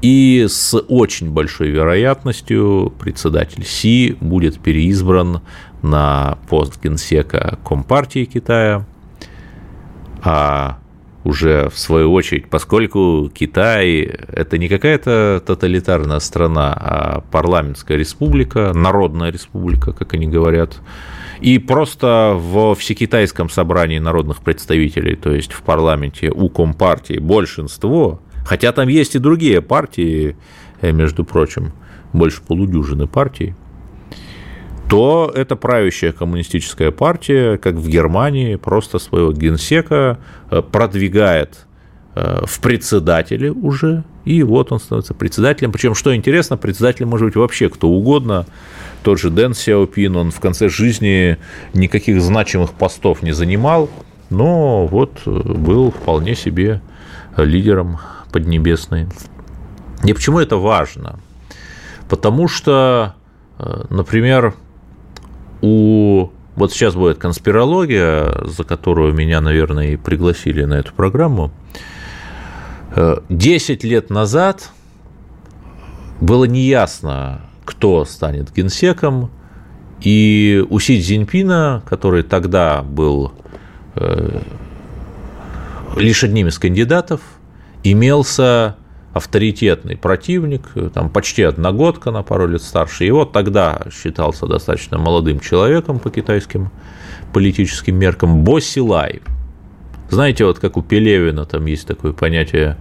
И 0.02 0.46
с 0.48 0.78
очень 0.88 1.30
большой 1.30 1.68
вероятностью 1.70 2.92
председатель 2.98 3.64
Си 3.64 4.16
будет 4.20 4.60
переизбран 4.60 5.40
на 5.82 6.38
пост 6.48 6.82
генсека 6.82 7.58
Компартии 7.64 8.24
Китая, 8.24 8.86
а 10.22 10.78
уже 11.26 11.68
в 11.68 11.78
свою 11.78 12.12
очередь, 12.12 12.48
поскольку 12.48 13.30
Китай– 13.34 14.00
это 14.28 14.58
не 14.58 14.68
какая-то 14.68 15.42
тоталитарная 15.44 16.20
страна, 16.20 16.72
а 16.72 17.20
парламентская 17.32 17.98
республика, 17.98 18.72
народная 18.72 19.32
республика, 19.32 19.92
как 19.92 20.14
они 20.14 20.28
говорят, 20.28 20.80
и 21.40 21.58
просто 21.58 22.34
в 22.36 22.74
Всекитайском 22.76 23.50
собрании 23.50 23.98
народных 23.98 24.42
представителей, 24.42 25.16
то 25.16 25.32
есть 25.32 25.52
в 25.52 25.62
парламенте 25.62 26.30
у 26.30 26.48
Компартии 26.48 27.18
большинство, 27.18 28.20
хотя 28.46 28.72
там 28.72 28.88
есть 28.88 29.16
и 29.16 29.18
другие 29.18 29.60
партии, 29.60 30.36
э, 30.80 30.92
между 30.92 31.24
прочим, 31.24 31.72
больше 32.12 32.40
полудюжины 32.42 33.06
партий– 33.06 33.54
то 34.88 35.32
это 35.34 35.56
правящая 35.56 36.12
коммунистическая 36.12 36.90
партия, 36.90 37.56
как 37.58 37.74
в 37.74 37.88
Германии, 37.88 38.56
просто 38.56 38.98
своего 38.98 39.32
генсека 39.32 40.18
э, 40.50 40.62
продвигает 40.62 41.66
э, 42.14 42.44
в 42.44 42.60
председателе 42.60 43.50
уже, 43.50 44.04
и 44.24 44.42
вот 44.42 44.70
он 44.70 44.78
становится 44.78 45.14
председателем. 45.14 45.72
Причем, 45.72 45.94
что 45.94 46.14
интересно, 46.14 46.56
председателем 46.56 47.08
может 47.08 47.26
быть 47.26 47.36
вообще 47.36 47.68
кто 47.68 47.88
угодно. 47.88 48.46
Тот 49.02 49.18
же 49.18 49.30
Дэн 49.30 49.54
Сяопин, 49.54 50.16
он 50.16 50.30
в 50.30 50.38
конце 50.40 50.68
жизни 50.68 51.36
никаких 51.74 52.20
значимых 52.20 52.72
постов 52.72 53.22
не 53.22 53.32
занимал, 53.32 53.90
но 54.30 54.86
вот 54.86 55.20
э, 55.26 55.30
был 55.30 55.90
вполне 55.90 56.36
себе 56.36 56.80
лидером 57.36 57.98
Поднебесной. 58.32 59.06
И 60.04 60.12
почему 60.12 60.38
это 60.38 60.56
важно? 60.56 61.18
Потому 62.08 62.48
что, 62.48 63.14
например, 63.90 64.54
у 65.62 66.30
вот 66.56 66.72
сейчас 66.72 66.94
будет 66.94 67.18
конспирология, 67.18 68.32
за 68.44 68.64
которую 68.64 69.12
меня, 69.12 69.40
наверное, 69.42 69.88
и 69.88 69.96
пригласили 69.96 70.64
на 70.64 70.74
эту 70.74 70.94
программу. 70.94 71.52
Э, 72.94 73.18
десять 73.28 73.84
лет 73.84 74.08
назад 74.08 74.70
было 76.20 76.44
неясно, 76.44 77.42
кто 77.66 78.06
станет 78.06 78.54
генсеком, 78.54 79.30
и 80.00 80.64
у 80.68 80.78
Си 80.78 81.00
Цзиньпина, 81.00 81.82
который 81.86 82.22
тогда 82.22 82.82
был 82.82 83.32
э, 83.94 84.40
лишь 85.96 86.24
одним 86.24 86.48
из 86.48 86.58
кандидатов, 86.58 87.20
имелся 87.82 88.76
авторитетный 89.16 89.96
противник, 89.96 90.62
там 90.92 91.08
почти 91.08 91.42
одногодка 91.42 92.10
на 92.10 92.22
пару 92.22 92.46
лет 92.46 92.60
старше. 92.60 93.10
Вот 93.10 93.32
тогда 93.32 93.86
считался 93.90 94.46
достаточно 94.46 94.98
молодым 94.98 95.40
человеком 95.40 95.98
по 95.98 96.10
китайским 96.10 96.70
политическим 97.32 97.96
меркам 97.96 98.44
Бо 98.44 98.60
Силай. 98.60 99.22
Знаете, 100.10 100.44
вот 100.44 100.58
как 100.58 100.76
у 100.76 100.82
Пелевина 100.82 101.46
там 101.46 101.64
есть 101.64 101.86
такое 101.86 102.12
понятие 102.12 102.76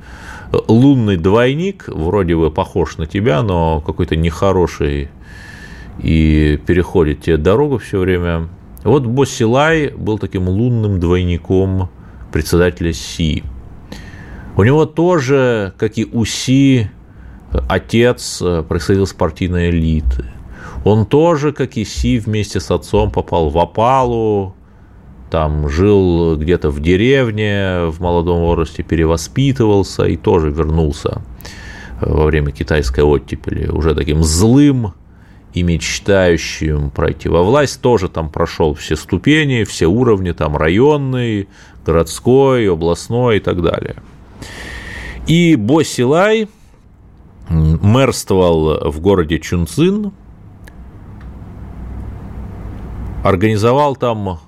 лунный 0.68 1.18
двойник, 1.18 1.86
вроде 1.88 2.36
бы 2.36 2.52
похож 2.52 2.98
на 2.98 3.06
тебя, 3.06 3.42
но 3.42 3.80
какой-то 3.82 4.18
нехороший 4.18 5.10
и 6.00 6.60
переходит 6.68 7.22
тебе 7.22 7.38
дорогу 7.38 7.78
все 7.78 7.98
время. 8.00 8.50
Вот 8.84 9.06
Бо 9.06 9.26
Силай 9.26 9.90
был 9.90 10.20
таким 10.20 10.50
лунным 10.50 11.00
двойником 11.00 11.90
председателя 12.32 12.92
Си. 12.92 13.44
У 14.58 14.64
него 14.64 14.86
тоже, 14.86 15.74
как 15.78 15.98
и 15.98 16.06
у 16.06 16.24
Си, 16.24 16.90
отец 17.68 18.42
э, 18.42 18.64
происходил 18.64 19.04
из 19.04 19.14
партийной 19.14 19.70
элиты. 19.70 20.26
Он 20.86 21.06
тоже, 21.06 21.52
как 21.52 21.76
и 21.76 21.84
Си, 21.84 22.20
вместе 22.20 22.62
с 22.62 22.72
отцом 22.72 23.12
попал 23.12 23.50
в 23.50 23.58
опалу, 23.58 24.56
там 25.30 25.68
жил 25.68 26.38
где-то 26.38 26.70
в 26.70 26.80
деревне 26.80 27.88
в 27.90 28.00
молодом 28.00 28.40
возрасте, 28.40 28.82
перевоспитывался 28.82 30.06
и 30.06 30.16
тоже 30.16 30.52
вернулся 30.52 31.22
э, 32.00 32.10
во 32.10 32.26
время 32.26 32.52
китайской 32.52 33.02
оттепели 33.02 33.68
уже 33.68 33.94
таким 33.94 34.24
злым 34.24 34.94
и 35.54 35.64
мечтающим 35.64 36.92
пройти 36.92 37.28
во 37.28 37.44
власть, 37.44 37.82
тоже 37.82 38.08
там 38.08 38.30
прошел 38.30 38.74
все 38.74 38.96
ступени, 38.96 39.66
все 39.66 39.88
уровни, 39.88 40.32
там 40.32 40.56
районный, 40.56 41.50
городской, 41.86 42.72
областной 42.72 43.38
и 43.38 43.40
так 43.42 43.62
далее– 43.62 43.96
и 45.28 45.56
Бо 45.56 45.84
Силай 45.84 46.48
мэрствовал 47.50 48.92
в 48.92 49.00
городе 49.00 49.40
Чунцин, 49.40 50.12
организовал 53.24 53.96
там 53.96 54.40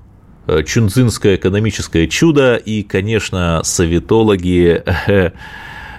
э, 0.48 0.64
Чунцинское 0.64 1.36
экономическое 1.36 2.08
чудо, 2.08 2.56
и, 2.56 2.84
конечно, 2.84 3.62
советологи, 3.64 4.84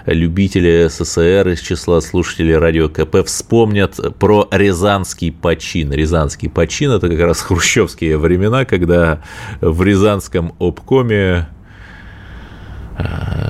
любители 0.05 0.87
СССР 0.87 1.49
из 1.49 1.61
числа 1.61 2.01
слушателей 2.01 2.57
радио 2.57 2.89
КП 2.89 3.25
вспомнят 3.25 3.99
про 4.17 4.47
Рязанский 4.51 5.31
почин. 5.31 5.91
Рязанский 5.91 6.49
почин– 6.49 6.91
это 6.93 7.09
как 7.09 7.19
раз 7.19 7.41
хрущевские 7.41 8.17
времена, 8.17 8.65
когда 8.65 9.21
в 9.61 9.83
Рязанском 9.83 10.55
обкоме 10.59 11.47
Э, 11.49 11.58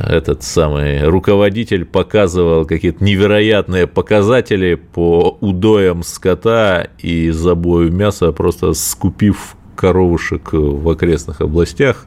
этот 0.08 0.44
самый 0.44 1.04
руководитель 1.04 1.86
показывал 1.86 2.66
какие-то 2.66 3.04
невероятные 3.04 3.88
показатели 3.88 4.76
по 4.76 5.38
удоям 5.40 6.04
скота 6.04 6.88
и 6.98 7.30
забою 7.30 7.92
мяса, 7.92 8.32
просто 8.32 8.74
скупив 8.74 9.56
коровушек 9.76 10.52
в 10.52 10.90
окрестных 10.90 11.42
областях. 11.42 12.06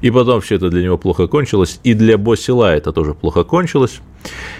И 0.00 0.10
потом 0.10 0.40
все 0.40 0.56
это 0.56 0.70
для 0.70 0.82
него 0.82 0.98
плохо 0.98 1.28
кончилось. 1.28 1.78
И 1.84 1.94
для 1.94 2.18
Босила 2.18 2.74
это 2.74 2.92
тоже 2.92 3.14
плохо 3.14 3.44
кончилось. 3.44 4.00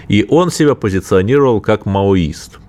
И 0.07 0.25
он 0.29 0.49
себя 0.49 0.73
позиционировал 0.75 1.59
как 1.59 1.85
маоист. 1.85 2.59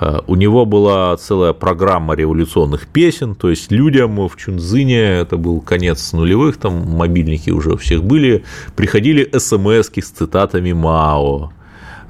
Э, 0.00 0.20
у 0.26 0.34
него 0.34 0.64
была 0.64 1.16
целая 1.16 1.52
программа 1.52 2.14
революционных 2.14 2.86
песен, 2.86 3.34
то 3.34 3.50
есть 3.50 3.70
людям 3.70 4.28
в 4.28 4.36
Чунзине, 4.36 5.00
это 5.00 5.36
был 5.36 5.60
конец 5.60 6.12
нулевых, 6.12 6.56
там 6.56 6.88
мобильники 6.88 7.50
уже 7.50 7.72
у 7.72 7.76
всех 7.76 8.04
были, 8.04 8.44
приходили 8.76 9.28
смс 9.38 9.88
с 9.88 10.10
цитатами 10.10 10.72
Мао, 10.72 11.52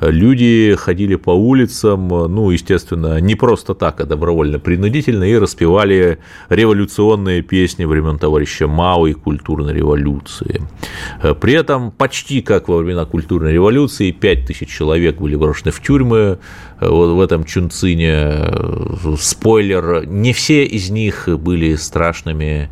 люди 0.01 0.75
ходили 0.79 1.17
по 1.17 1.31
улицам, 1.31 2.09
ну, 2.09 2.51
естественно, 2.51 3.21
не 3.21 3.35
просто 3.35 3.75
так, 3.75 4.01
а 4.01 4.05
добровольно-принудительно, 4.05 5.25
и 5.25 5.37
распевали 5.37 6.19
революционные 6.49 7.43
песни 7.43 7.85
времен 7.85 8.19
товарища 8.19 8.67
Мао 8.67 9.07
и 9.07 9.13
культурной 9.13 9.75
революции. 9.75 10.63
При 11.41 11.55
этом 11.55 11.91
почти 11.91 12.43
как 12.43 12.69
во 12.69 12.79
времена 12.79 13.05
культурной 13.05 13.53
революции 13.53 14.11
5000 14.11 14.69
человек 14.69 15.21
были 15.21 15.37
брошены 15.37 15.71
в 15.71 15.83
тюрьмы 15.83 16.39
вот 16.81 17.15
в 17.15 17.21
этом 17.21 17.45
Чунцине. 17.45 18.35
Спойлер, 19.19 20.07
не 20.07 20.33
все 20.33 20.65
из 20.65 20.91
них 20.91 21.29
были 21.29 21.75
страшными 21.75 22.69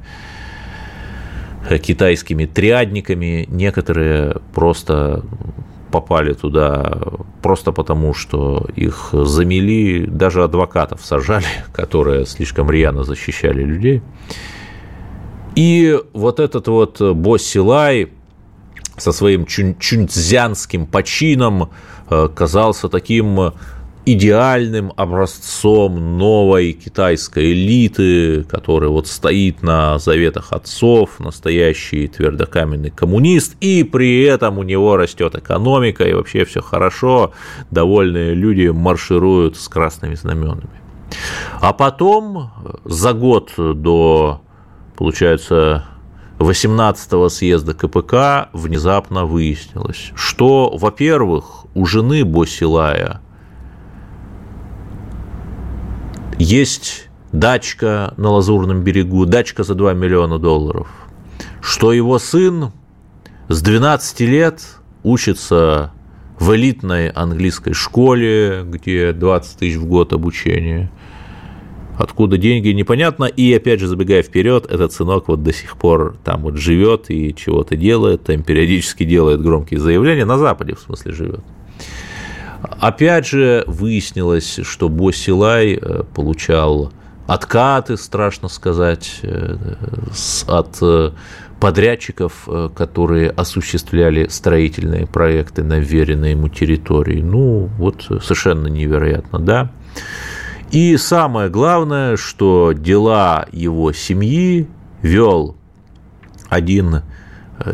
китайскими 1.82 2.46
триадниками, 2.46 3.46
некоторые 3.48 4.36
просто 4.54 5.24
попали 5.96 6.34
туда 6.34 6.98
просто 7.42 7.72
потому, 7.72 8.12
что 8.12 8.66
их 8.76 9.08
замели, 9.12 10.06
даже 10.06 10.44
адвокатов 10.44 11.00
сажали, 11.02 11.46
которые 11.72 12.26
слишком 12.26 12.70
рьяно 12.70 13.02
защищали 13.02 13.62
людей. 13.64 14.02
И 15.54 15.98
вот 16.12 16.38
этот 16.38 16.68
вот 16.68 17.00
Бо 17.00 17.38
Силай 17.38 18.08
со 18.98 19.12
своим 19.12 19.46
чун 19.46 19.74
чунцзянским 19.78 20.86
почином 20.86 21.70
э, 22.10 22.28
казался 22.34 22.88
таким 22.88 23.54
идеальным 24.06 24.92
образцом 24.96 26.16
новой 26.16 26.72
китайской 26.72 27.52
элиты, 27.52 28.44
которая 28.44 28.88
вот 28.88 29.08
стоит 29.08 29.62
на 29.62 29.98
заветах 29.98 30.52
отцов, 30.52 31.18
настоящий 31.18 32.06
твердокаменный 32.06 32.90
коммунист, 32.90 33.56
и 33.60 33.82
при 33.82 34.22
этом 34.22 34.58
у 34.58 34.62
него 34.62 34.96
растет 34.96 35.34
экономика, 35.34 36.04
и 36.04 36.12
вообще 36.12 36.44
все 36.44 36.62
хорошо, 36.62 37.32
довольные 37.72 38.34
люди 38.34 38.68
маршируют 38.68 39.56
с 39.56 39.68
красными 39.68 40.14
знаменами. 40.14 40.70
А 41.60 41.72
потом, 41.72 42.52
за 42.84 43.12
год 43.12 43.52
до 43.56 44.40
получается, 44.96 45.84
18-го 46.38 47.28
съезда 47.28 47.74
КПК 47.74 48.50
внезапно 48.52 49.24
выяснилось, 49.24 50.12
что, 50.14 50.70
во-первых, 50.76 51.66
у 51.74 51.86
жены 51.86 52.24
Босилая 52.24 53.20
есть 56.38 57.08
дачка 57.32 58.14
на 58.16 58.30
Лазурном 58.30 58.82
берегу, 58.82 59.26
дачка 59.26 59.62
за 59.62 59.74
2 59.74 59.94
миллиона 59.94 60.38
долларов, 60.38 60.88
что 61.60 61.92
его 61.92 62.18
сын 62.18 62.72
с 63.48 63.62
12 63.62 64.20
лет 64.20 64.62
учится 65.02 65.92
в 66.38 66.54
элитной 66.54 67.08
английской 67.08 67.72
школе, 67.72 68.62
где 68.64 69.12
20 69.12 69.58
тысяч 69.58 69.76
в 69.76 69.86
год 69.86 70.12
обучения– 70.12 70.90
Откуда 71.98 72.36
деньги, 72.36 72.68
непонятно. 72.68 73.24
И 73.24 73.52
опять 73.54 73.80
же, 73.80 73.88
забегая 73.88 74.22
вперед, 74.22 74.66
этот 74.66 74.92
сынок 74.92 75.28
вот 75.28 75.42
до 75.42 75.52
сих 75.52 75.78
пор 75.78 76.16
там 76.24 76.42
вот 76.42 76.56
живет 76.56 77.06
и 77.08 77.34
чего-то 77.34 77.76
делает, 77.76 78.24
там 78.24 78.42
периодически 78.42 79.04
делает 79.04 79.40
громкие 79.40 79.80
заявления, 79.80 80.26
на 80.26 80.36
Западе 80.36 80.74
в 80.74 80.80
смысле 80.80 81.12
живет. 81.12 81.40
Опять 82.80 83.26
же, 83.26 83.64
выяснилось, 83.66 84.60
что 84.62 84.88
Босилай 84.88 85.78
э, 85.80 86.02
получал 86.14 86.92
откаты, 87.26 87.96
страшно 87.96 88.48
сказать, 88.48 89.20
э, 89.22 89.56
от 90.46 90.78
э, 90.80 91.10
подрядчиков, 91.60 92.46
которые 92.76 93.30
осуществляли 93.30 94.28
строительные 94.28 95.06
проекты 95.06 95.64
на 95.64 95.78
веренной 95.78 96.32
ему 96.32 96.48
территории. 96.50 97.22
Ну, 97.22 97.70
вот 97.78 98.02
совершенно 98.02 98.66
невероятно, 98.66 99.38
да. 99.38 99.72
И 100.70 100.98
самое 100.98 101.48
главное, 101.48 102.18
что 102.18 102.72
дела 102.72 103.46
его 103.52 103.94
семьи 103.94 104.68
вел 105.00 105.56
один 106.50 107.02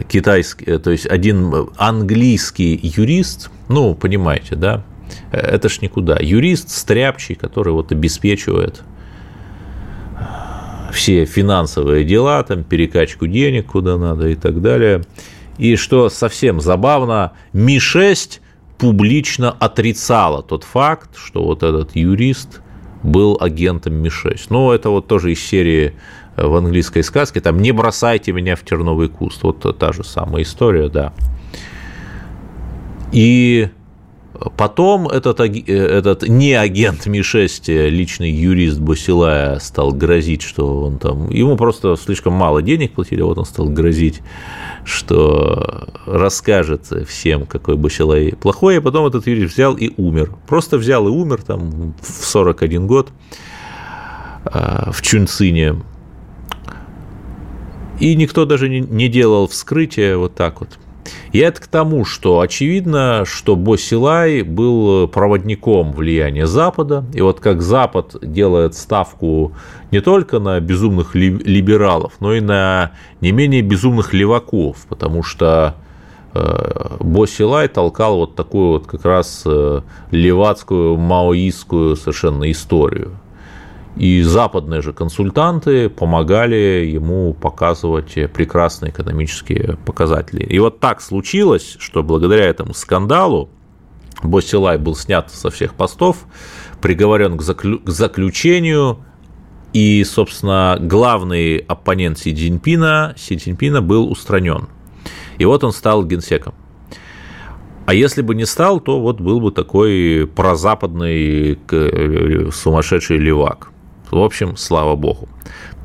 китайский, 0.09 0.78
то 0.78 0.92
есть 0.92 1.07
один 1.07 1.52
английский 1.76 2.78
юрист, 2.81 3.50
ну, 3.72 3.94
понимаете, 3.94 4.56
да, 4.56 4.82
э, 5.30 5.38
это 5.38 5.68
ж 5.68 5.80
никуда. 5.80 6.18
Юрист 6.20 6.70
стряпчий, 6.70 7.35
который 7.35 7.72
вот 7.72 7.92
обеспечивает 7.92 8.82
все 10.92 11.24
финансовые 11.24 12.04
дела, 12.04 12.42
там, 12.42 12.64
перекачку 12.64 13.26
денег 13.26 13.66
куда 13.66 13.96
надо 13.96 14.28
и 14.28 14.35
так 14.35 14.61
далее. 14.61 15.02
И 15.58 15.76
что 15.76 16.11
совсем 16.11 16.61
забавно, 16.61 17.32
Ми-6 17.52 18.40
публично 18.78 19.50
отрицала 19.50 20.42
тот 20.42 20.64
факт, 20.64 21.16
что 21.16 21.42
вот 21.44 21.62
этот 21.62 21.96
юрист– 21.96 22.61
был 23.02 23.37
агентом 23.40 23.94
Ми-6. 23.94 24.46
Ну, 24.50 24.72
это 24.72 24.90
вот 24.90 25.06
тоже 25.06 25.32
из 25.32 25.44
серии 25.44 25.94
э, 26.37 26.46
в 26.46 26.54
английской 26.56 27.02
сказке, 27.02 27.40
там 27.40 27.61
«Не 27.61 27.72
бросайте 27.72 28.32
меня 28.32 28.56
в 28.56 28.64
терновый 28.64 29.08
куст». 29.08 29.42
Вот 29.42 29.78
та 29.78 29.92
же 29.92 30.04
самая 30.04 30.42
история, 30.42 30.88
да. 30.88 31.12
И 33.12 33.68
потом 34.57 35.07
этот, 35.09 35.40
э, 35.40 35.62
этот 35.66 36.27
не 36.27 36.55
агент 36.55 37.07
Ми-6, 37.07 37.68
э, 37.68 37.88
личный 37.88 38.31
юрист 38.31 38.81
Басилая 38.81 39.59
стал 39.59 39.92
грозить, 39.92 40.42
что 40.42 40.83
он 40.83 40.98
там... 40.98 41.31
Ему 41.31 41.57
просто 41.57 41.96
слишком 41.96 42.33
мало 42.33 42.62
денег 42.62 42.92
платили, 42.92 43.22
вот 43.22 43.38
он 43.38 43.44
стал 43.44 43.68
грозить 43.68 44.20
что 44.85 45.88
расскажет 46.07 46.87
всем, 47.07 47.46
какой 47.46 47.77
Бачалай 47.77 48.33
плохой, 48.33 48.79
а 48.79 48.81
потом 48.81 49.07
этот 49.07 49.27
юрист 49.27 49.55
взял 49.55 49.77
и 49.77 49.92
умер. 49.96 50.33
Просто 50.46 50.79
взял 50.79 51.07
и 51.07 51.11
умер 51.11 51.42
там 51.42 51.94
в 52.01 52.25
41 52.25 52.87
год 52.87 53.11
а, 54.44 54.90
в 54.92 55.03
Чунцине. 55.03 55.77
И 58.01 58.16
никто 58.16 58.44
даже 58.44 58.68
не 58.68 59.09
делал 59.09 59.46
вскрытия 59.46 60.16
вот 60.16 60.35
так 60.35 60.61
вот. 60.61 60.79
И 61.33 61.38
это 61.38 61.62
к 61.62 61.66
тому, 61.66 62.05
что 62.05 62.40
очевидно, 62.40 63.25
что 63.27 63.57
Босилай 63.57 64.42
был 64.42 65.09
проводником 65.09 65.92
влияния 65.92 66.47
Запада. 66.47 67.05
И 67.14 67.23
вот 67.23 67.40
как 67.40 67.62
Запад 67.62 68.16
делает 68.21 68.75
ставку 68.75 69.53
не 69.90 70.01
только 70.01 70.38
на 70.38 70.61
безумных 70.61 71.14
либералов, 71.14 72.12
но 72.21 72.35
и 72.35 72.40
на 72.40 72.92
не 73.23 73.33
менее 73.33 73.62
безумных 73.62 74.12
леваков, 74.12 74.85
потому 74.90 75.23
что 75.23 75.77
э, 76.35 76.97
Босилай 77.01 77.68
толкал 77.68 78.18
вот 78.18 78.37
такую 78.37 78.73
вот 78.73 78.87
как 78.87 79.05
раз 79.07 79.42
э, 79.47 79.81
левацкую, 80.11 80.99
маоистскую 80.99 81.97
совершенно 81.97 82.51
историю. 82.51 83.12
И 83.96 84.22
западные 84.22 84.81
же 84.81 84.92
консультанты 84.92 85.90
помогали 85.90 86.87
ему 86.90 87.35
показывать 87.35 88.14
прекрасные 88.33 88.90
экономические 88.90 89.76
показатели. 89.85 90.44
И 90.44 90.59
вот 90.59 90.81
так 90.81 91.00
случилось, 91.02 91.76
что 91.78 92.02
благодаря 92.02 92.46
этому 92.46 92.72
скандалу 92.72 93.50
Босилай 94.22 94.78
был 94.78 94.94
снят 94.94 95.31
со 95.31 95.50
всех 95.50 95.74
постов, 95.74 96.24
приговорен 96.81 97.37
к, 97.37 97.42
заклю- 97.42 97.83
к 97.85 97.88
заключению, 97.88 98.98
и, 99.72 100.05
собственно, 100.05 100.76
главный 100.81 101.57
оппонент 101.57 102.18
Си 102.18 102.35
Цзиньпина, 102.35 103.14
Си 103.16 103.37
Цзиньпина 103.37 103.81
был 103.81 104.11
устранен. 104.11 104.68
И 105.38 105.44
вот 105.44 105.64
он 105.64 105.72
стал 105.72 106.05
генсеком. 106.05 106.55
А 107.87 107.94
если 107.94 108.22
бы 108.22 108.35
не 108.35 108.46
стал, 108.46 108.81
то 108.81 109.00
вот 109.00 109.20
был 109.20 109.40
бы 109.40 109.50
такой 109.50 110.31
прозападный 110.37 111.59
э, 111.70 112.50
сумасшедший 112.52 113.18
левак. 113.18 113.71
В 114.12 114.18
общем, 114.18 114.59
слава 114.59 114.94
богу. 114.94 115.27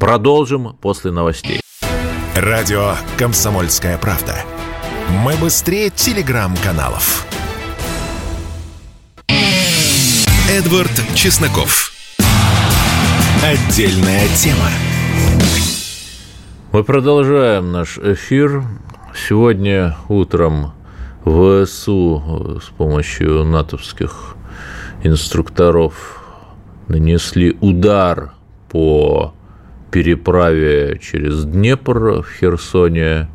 Продолжим 0.01 0.75
после 0.81 1.11
новостей. 1.11 1.61
Радио 2.35 2.95
«Комсомольская 3.17 3.97
правда». 3.97 4.35
Мы 5.23 5.33
быстрее 5.37 5.89
телеграм-каналов. 5.89 7.25
Эдвард 10.49 10.91
Чесноков. 11.15 11.93
Отдельная 13.41 14.27
тема. 14.35 14.71
Мы 16.73 16.83
продолжаем 16.83 17.71
наш 17.71 17.97
эфир. 17.97 18.61
Сегодня 19.15 19.95
утром 20.09 20.73
ВСУ 21.23 22.59
с 22.61 22.67
помощью 22.77 23.45
натовских 23.45 24.35
инструкторов 25.01 26.16
нанесли 26.87 27.57
удар 27.61 28.33
по 28.69 29.33
переправе 29.91 30.99
через 31.01 31.45
Днепр 31.45 32.21
в 32.21 32.25
Херсоне. 32.39 33.29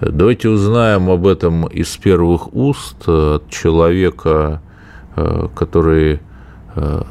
Давайте 0.00 0.48
узнаем 0.48 1.10
об 1.10 1.26
этом 1.26 1.66
из 1.66 1.96
первых 1.96 2.54
уст 2.54 3.08
от 3.08 3.48
человека, 3.50 4.60
э, 5.14 5.48
который 5.54 6.20
э, 6.74 7.02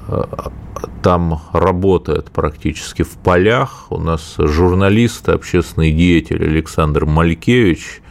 там 1.02 1.42
работает 1.54 2.32
практически 2.32 3.04
в 3.04 3.12
полях. 3.12 3.88
У 3.92 3.98
нас 3.98 4.36
журналист, 4.38 5.30
общественный 5.30 5.92
деятель 5.92 6.44
Александр 6.44 7.06
Малькевич. 7.06 8.02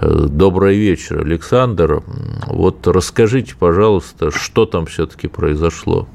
Э, 0.00 0.26
добрый 0.28 0.76
вечер, 0.76 1.20
Александр. 1.20 2.02
Вот 2.46 2.86
расскажите, 2.86 3.54
пожалуйста, 3.58 4.30
что 4.30 4.66
там 4.66 4.86
все-таки 4.86 5.28
произошло? 5.28 6.08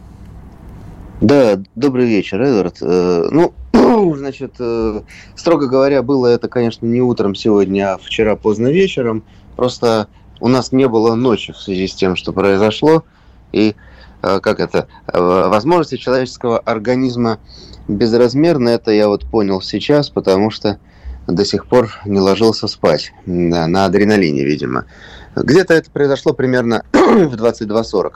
Да, 1.21 1.59
добрый 1.75 2.05
вечер, 2.05 2.41
Эдвард. 2.41 2.77
Э, 2.81 3.27
ну, 3.29 3.53
значит, 4.15 4.53
э, 4.59 5.01
строго 5.35 5.67
говоря, 5.67 6.01
было 6.01 6.27
это, 6.27 6.47
конечно, 6.47 6.85
не 6.85 7.01
утром 7.01 7.35
сегодня, 7.35 7.93
а 7.93 7.97
вчера 7.97 8.37
поздно 8.37 8.69
вечером. 8.69 9.23
Просто 9.57 10.07
у 10.39 10.47
нас 10.47 10.71
не 10.71 10.87
было 10.87 11.15
ночи 11.15 11.51
в 11.51 11.57
связи 11.57 11.87
с 11.87 11.93
тем, 11.93 12.15
что 12.15 12.31
произошло. 12.31 13.03
И 13.51 13.75
э, 14.21 14.39
как 14.39 14.61
это, 14.61 14.87
возможности 15.11 15.97
человеческого 15.97 16.57
организма 16.57 17.39
безразмерны, 17.89 18.69
это 18.69 18.91
я 18.91 19.09
вот 19.09 19.25
понял 19.25 19.61
сейчас, 19.61 20.09
потому 20.09 20.51
что 20.51 20.79
до 21.27 21.43
сих 21.43 21.65
пор 21.65 21.89
не 22.05 22.21
ложился 22.21 22.69
спать. 22.69 23.11
Да, 23.25 23.67
на 23.67 23.83
адреналине, 23.83 24.45
видимо. 24.45 24.85
Где-то 25.35 25.73
это 25.73 25.91
произошло 25.91 26.31
примерно 26.31 26.85
в 26.93 27.35
22.40, 27.35 28.11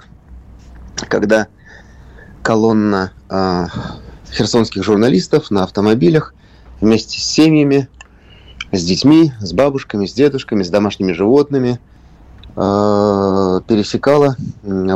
когда 1.10 1.48
колонна 2.44 3.14
э, 3.30 3.66
херсонских 4.32 4.84
журналистов 4.84 5.50
на 5.50 5.64
автомобилях 5.64 6.36
вместе 6.82 7.20
с 7.20 7.24
семьями, 7.24 7.88
с 8.72 8.84
детьми, 8.84 9.32
с 9.40 9.54
бабушками, 9.54 10.06
с 10.06 10.14
дедушками, 10.14 10.62
с 10.62 10.70
домашними 10.70 11.14
животными 11.14 11.80
э, 12.56 13.62
пересекала 13.68 14.36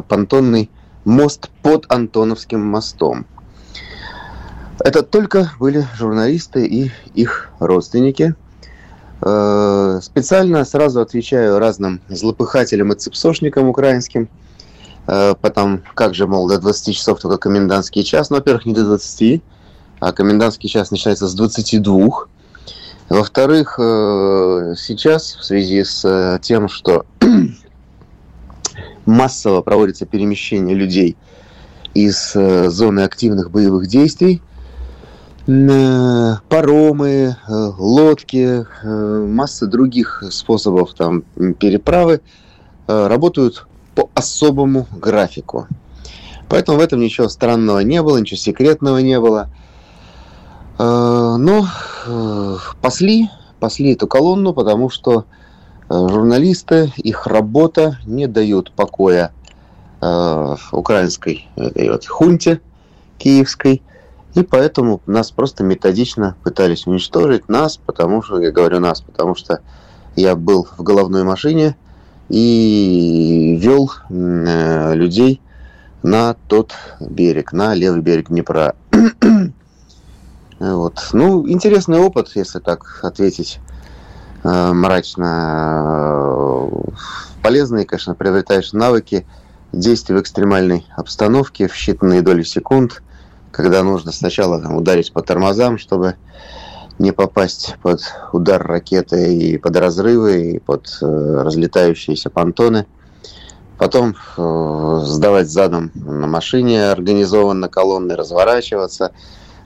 понтонный 0.07 0.69
мост 1.05 1.49
под 1.63 1.85
Антоновским 1.91 2.59
мостом. 2.59 3.25
Это 4.79 5.01
только 5.01 5.51
были 5.57 5.87
журналисты 5.95 6.67
и 6.67 6.91
их 7.15 7.49
родственники. 7.59 8.35
Э, 9.21 9.99
специально 10.03 10.65
сразу 10.65 10.99
отвечаю 10.99 11.57
разным 11.59 12.01
злопыхателям 12.09 12.91
и 12.91 12.95
цепсошникам 12.95 13.69
украинским– 13.69 14.27
потом, 15.07 15.81
как 15.95 16.13
же, 16.13 16.27
мол, 16.27 16.47
до 16.47 16.59
20 16.59 16.95
часов 16.95 17.19
только 17.21 17.37
комендантский 17.37 18.03
час. 18.03 18.29
Ну, 18.29 18.35
во-первых, 18.37 18.65
не 18.65 18.73
до 18.73 18.83
20. 18.85 19.41
а 19.99 20.11
комендантский 20.11 20.69
час 20.69 20.91
начинается 20.91 21.27
с 21.27 21.33
22. 21.33 22.25
Во-вторых, 23.09 23.75
сейчас 23.77 25.35
в 25.35 25.43
связи 25.45 25.83
с 25.85 26.39
тем, 26.43 26.67
что 26.67 27.05
массово 29.05 29.61
проводится 29.61 30.05
перемещение 30.05 30.75
людей 30.75 31.15
из 31.93 32.33
зоны 32.33 32.99
активных 32.99 33.49
боевых 33.49 33.87
действий, 33.87 34.41
паромы, 35.45 37.37
лодки, 37.47 38.65
масса 38.83 39.67
других 39.67 40.23
способов 40.29 40.93
там, 40.93 41.21
переправы 41.53 42.19
работают 42.87 43.65
по 43.97 44.11
особому 44.13 44.85
графику. 44.91 45.67
Поэтому 46.49 46.77
в 46.77 46.81
этом 46.81 46.99
ничего 46.99 47.29
странного 47.29 47.79
не 47.79 48.03
было, 48.03 48.19
ничего 48.19 48.37
секретного 48.37 48.99
не 48.99 49.19
было. 49.19 49.49
Э, 50.77 51.35
но 51.39 51.65
э, 52.05 52.57
пасли, 52.79 53.27
пасли 53.59 53.93
эту 53.93 54.07
колонну, 54.07 54.53
потому 54.53 54.91
что 54.91 55.25
э, 55.89 56.07
журналисты, 56.09 56.93
их 56.97 57.25
работа 57.25 57.97
не 58.05 58.27
дают 58.27 58.71
покоя 58.71 59.33
украинской 60.71 61.47
этой 61.55 61.89
вот 61.89 62.05
хунте 62.05 62.61
киевской. 63.17 63.81
И 64.35 64.43
поэтому 64.43 65.01
нас 65.07 65.31
просто 65.31 65.63
методично 65.63 66.35
пытались 66.43 66.85
уничтожить. 66.85 67.49
Нас, 67.49 67.77
потому 67.77 68.21
что, 68.21 68.39
я 68.39 68.51
говорю 68.51 68.79
нас, 68.79 69.01
потому 69.01 69.33
что 69.33 69.61
я 70.15 70.35
был 70.35 70.67
в 70.77 70.83
головной 70.83 71.23
машине– 71.23 71.75
и 72.29 73.57
вел 73.59 73.91
э, 74.09 74.93
людей 74.95 75.41
на 76.03 76.35
тот 76.47 76.73
берег, 76.99 77.53
на 77.53 77.73
левый 77.73 78.01
берег 78.01 78.29
Днепра. 78.29 78.75
вот. 80.59 81.09
Ну, 81.13 81.47
интересный 81.47 81.99
опыт, 81.99 82.31
если 82.35 82.59
так 82.59 82.99
ответить 83.03 83.59
э, 84.43 84.71
мрачно. 84.73 86.69
Полезные, 87.41 87.85
конечно, 87.85 88.15
приобретаешь 88.15 88.73
навыки 88.73 89.25
действий 89.71 90.15
в 90.15 90.21
экстремальной 90.21 90.85
обстановке 90.95 91.67
в 91.67 91.75
считанные 91.75 92.21
доли 92.21 92.43
секунд, 92.43 93.01
когда 93.51 93.83
нужно 93.83 94.11
сначала 94.11 94.61
там, 94.61 94.75
ударить 94.75 95.13
по 95.13 95.21
тормозам, 95.21 95.77
чтобы 95.77 96.15
не 96.99 97.11
попасть 97.11 97.75
под 97.81 98.01
удар 98.33 98.61
ракеты 98.65 99.35
и 99.35 99.57
под 99.57 99.77
разрывы, 99.77 100.51
и 100.51 100.59
под 100.59 100.87
э, 101.01 101.41
разлетающиеся 101.43 102.29
понтоны. 102.29 102.85
Потом 103.77 104.15
э, 104.37 105.01
сдавать 105.03 105.49
задом 105.49 105.91
на 105.93 106.27
машине 106.27 106.89
организованно 106.89 107.69
колонны, 107.69 108.15
разворачиваться, 108.15 109.11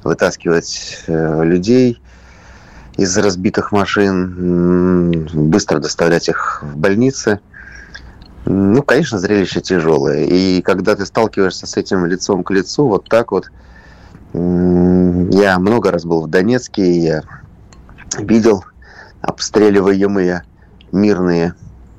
вытаскивать 0.03 1.03
э, 1.07 1.43
людей 1.43 2.01
из 2.97 3.17
разбитых 3.17 3.71
машин, 3.71 5.27
быстро 5.49 5.79
доставлять 5.79 6.27
их 6.27 6.61
в 6.61 6.75
больницы. 6.77 7.39
Ну, 8.45 8.83
конечно, 8.83 9.17
зрелище 9.17 9.61
тяжелое. 9.61 10.25
И 10.25 10.61
когда 10.61 10.95
ты 10.95 11.05
сталкиваешься 11.05 11.67
с 11.67 11.77
этим 11.77 12.05
лицом 12.05 12.43
к 12.43 12.51
лицу, 12.51 12.87
вот 12.87 13.07
так 13.07 13.31
вот, 13.31 13.49
я 14.33 15.59
много 15.59 15.91
раз 15.91 16.05
был 16.05 16.21
в 16.21 16.27
Донецке, 16.29 16.83
и 16.83 16.99
я 16.99 17.23
видел 18.17 18.63
обстреливаемые 19.21 20.43
мирные 20.91 21.55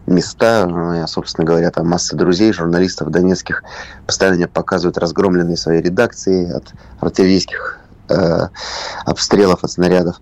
места. 0.06 0.68
Я, 0.96 1.06
собственно 1.06 1.46
говоря, 1.46 1.70
там 1.70 1.88
масса 1.88 2.16
друзей, 2.16 2.52
журналистов 2.52 3.10
донецких 3.10 3.62
постоянно 4.06 4.48
показывают 4.48 4.98
разгромленные 4.98 5.56
свои 5.56 5.80
редакции 5.80 6.50
от 6.50 6.72
артиллерийских 7.00 7.80
э, 8.08 8.48
обстрелов, 9.04 9.62
от 9.62 9.70
снарядов. 9.70 10.20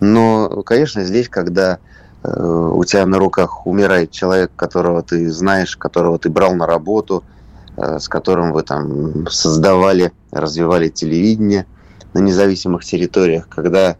Но, 0.00 0.62
конечно, 0.64 1.04
здесь, 1.04 1.28
когда 1.28 1.78
э, 2.22 2.28
у 2.28 2.84
тебя 2.84 3.06
на 3.06 3.18
руках 3.18 3.66
умирает 3.66 4.10
человек, 4.10 4.50
которого 4.56 5.02
ты 5.02 5.30
знаешь, 5.30 5.76
которого 5.76 6.18
ты 6.18 6.30
брал 6.30 6.54
на 6.54 6.66
работу– 6.66 7.22
с 7.76 8.08
которым 8.08 8.52
вы 8.52 8.62
там 8.62 9.26
создавали, 9.28 10.12
развивали 10.30 10.88
телевидение 10.88 11.66
на 12.12 12.20
независимых 12.20 12.84
территориях, 12.84 13.48
когда 13.48 13.96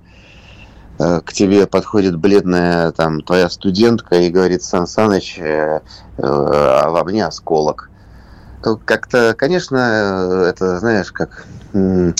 э, 0.99 1.21
к 1.21 1.33
тебе 1.33 1.67
подходит 1.67 2.17
бледная 2.17 2.93
там 2.93 3.21
твоя 3.23 3.51
студентка 3.51 4.17
и 4.17 4.31
говорит, 4.31 4.63
Сан 4.63 4.87
Саныч, 4.87 5.39
э, 5.39 5.81
а 6.19 6.91
во 6.91 7.05
мне 7.05 7.27
осколок. 7.27 7.91
То 8.63 8.77
как-то, 8.83 9.35
конечно, 9.37 10.47
это, 10.47 10.79
знаешь, 10.79 11.13
как 11.13 11.45
ну, 11.73 12.15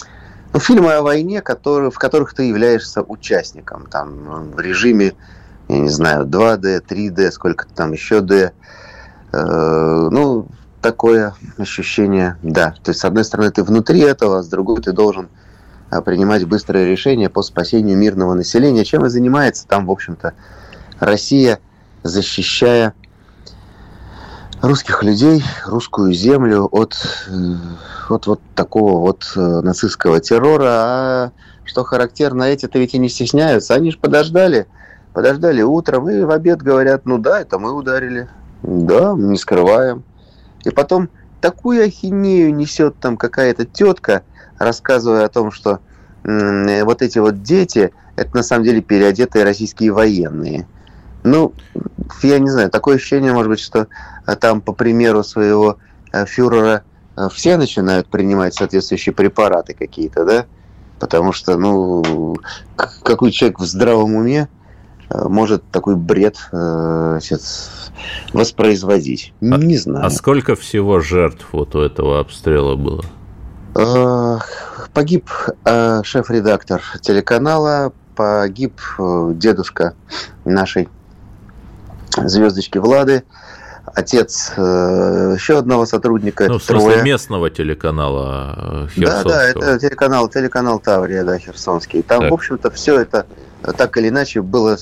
фильмы 0.59 0.93
о 0.93 1.03
войне, 1.03 1.41
которые, 1.41 1.91
в 1.91 1.99
которых 1.99 2.35
ты 2.35 2.45
являешься 2.45 3.03
участником, 3.03 3.87
там, 3.91 4.51
в 4.53 4.61
режиме, 4.61 5.15
я 5.69 5.79
не 5.79 5.89
знаю, 5.89 6.27
2D, 6.27 6.85
3D, 6.87 7.31
сколько 7.31 7.67
там 7.67 7.93
еще 7.93 8.21
D. 8.21 8.53
Ну, 9.33 10.49
такое 10.85 11.35
ощущение, 11.57 12.37
да. 12.43 12.75
То 12.83 12.91
есть, 12.91 13.01
с 13.01 13.05
одной 13.07 13.25
стороны, 13.25 13.51
ты 13.51 13.65
внутри 13.65 14.01
этого, 14.01 14.43
с 14.43 14.49
другой 14.49 14.83
ты 14.83 14.93
должен 14.93 15.31
а, 15.91 16.03
принимать 16.03 16.45
быстрое 16.45 16.85
решение 16.85 17.31
по 17.31 17.41
спасению 17.41 17.97
мирного 17.97 18.35
населения, 18.35 18.85
чем 18.85 19.07
и 19.07 19.09
занимается 19.09 19.67
там, 19.67 19.87
в 19.87 19.91
общем-то, 19.91 20.35
Россия, 21.01 21.59
защищая 22.03 22.93
русских 24.61 25.03
людей, 25.03 25.43
русскую 25.65 26.13
землю 26.13 26.69
от, 26.71 26.95
э, 27.29 27.55
от 28.11 28.27
вот 28.27 28.41
такого 28.55 29.01
вот 29.01 29.33
э, 29.37 29.41
нацистского 29.41 30.21
террора. 30.21 30.69
А 30.69 31.33
что 31.65 31.83
характерно, 31.83 32.43
эти-то 32.43 32.79
ведь 32.79 32.93
и 32.93 32.99
не 32.99 33.09
стесняются. 33.09 33.73
Они 33.73 33.91
же 33.91 33.97
подождали, 33.99 34.67
подождали 35.15 35.63
утром 35.63 36.11
и 36.11 36.25
в 36.25 36.31
обед 36.31 36.61
говорят, 36.61 37.07
ну 37.07 37.17
да, 37.17 37.41
это 37.41 37.59
мы 37.59 37.73
ударили. 37.73 38.29
Да, 38.63 39.15
не 39.17 39.39
скрываем. 39.39 40.05
И 40.65 40.71
потом 40.71 41.09
такую 41.41 41.85
ахинею 41.85 42.55
несет 42.55 42.99
там 42.99 43.17
какая-то 43.17 43.65
тетка, 43.67 44.23
рассказывая 44.59 45.27
о 45.27 45.29
том, 45.29 45.51
что 45.51 45.81
вот 46.25 47.03
эти 47.03 47.19
вот 47.19 47.43
дети, 47.43 47.93
это 48.17 48.37
на 48.37 48.43
самом 48.43 48.65
деле 48.65 48.81
переодетые 48.81 49.45
российские 49.45 49.93
военные. 49.93 50.67
Ну, 51.23 51.53
я 52.23 52.39
не 52.39 52.51
знаю, 52.51 52.71
такое 52.71 52.97
ощущение, 52.97 53.33
может 53.33 53.51
быть, 53.51 53.61
что 53.61 53.89
а, 54.27 54.37
там, 54.37 54.61
по 54.61 54.73
примеру 54.73 55.25
своего 55.25 55.79
а, 56.13 56.27
фюрера, 56.27 56.83
а, 57.17 57.29
все 57.31 57.57
начинают 57.57 58.09
принимать 58.09 58.55
соответствующие 58.55 59.15
препараты 59.15 59.75
какие-то, 59.75 60.25
да? 60.25 60.47
Потому 61.01 61.33
что, 61.33 61.57
ну, 61.57 62.37
какой 62.77 63.33
человек 63.33 63.59
в 63.59 63.65
здравом 63.65 64.15
уме 64.15 64.49
может 65.29 65.63
такой 65.71 65.97
бред 65.97 66.37
значит, 66.51 67.43
воспроизводить. 68.33 69.33
А, 69.41 69.57
не 69.57 69.77
знаю. 69.77 70.07
А 70.07 70.11
сколько 70.11 70.55
всего 70.57 71.01
жертв 71.01 71.47
вот 71.53 71.75
у 71.75 71.81
этого 71.81 72.21
обстрела 72.21 72.77
было? 72.77 73.05
Э, 73.77 74.39
погиб 74.93 75.29
э, 75.65 76.03
шеф-редактор 76.05 76.83
телеканала, 77.01 77.93
погиб 78.15 78.81
э, 78.99 79.33
дедушка 79.35 79.95
нашей 80.45 80.89
звездочки 82.17 82.79
Влады, 82.79 83.25
отец 83.87 84.53
еще 84.57 85.59
одного 85.59 85.85
сотрудника. 85.85 86.47
Ну, 86.47 86.59
в 86.59 86.63
смысле 86.63 86.91
трое. 86.93 87.03
местного 87.03 87.51
телеканала 87.51 88.89
Херсонского. 88.95 89.25
Да, 89.25 89.31
да, 89.31 89.49
это 89.49 89.79
телеканал, 89.81 90.29
телеканал 90.29 90.79
Таврия, 90.79 91.25
да, 91.25 91.39
Херсонский. 91.39 92.03
Там, 92.03 92.21
так. 92.21 92.31
в 92.31 92.35
общем-то, 92.35 92.71
все 92.71 93.01
это 93.01 93.27
так 93.73 93.97
или 93.97 94.09
иначе 94.09 94.43
было 94.43 94.77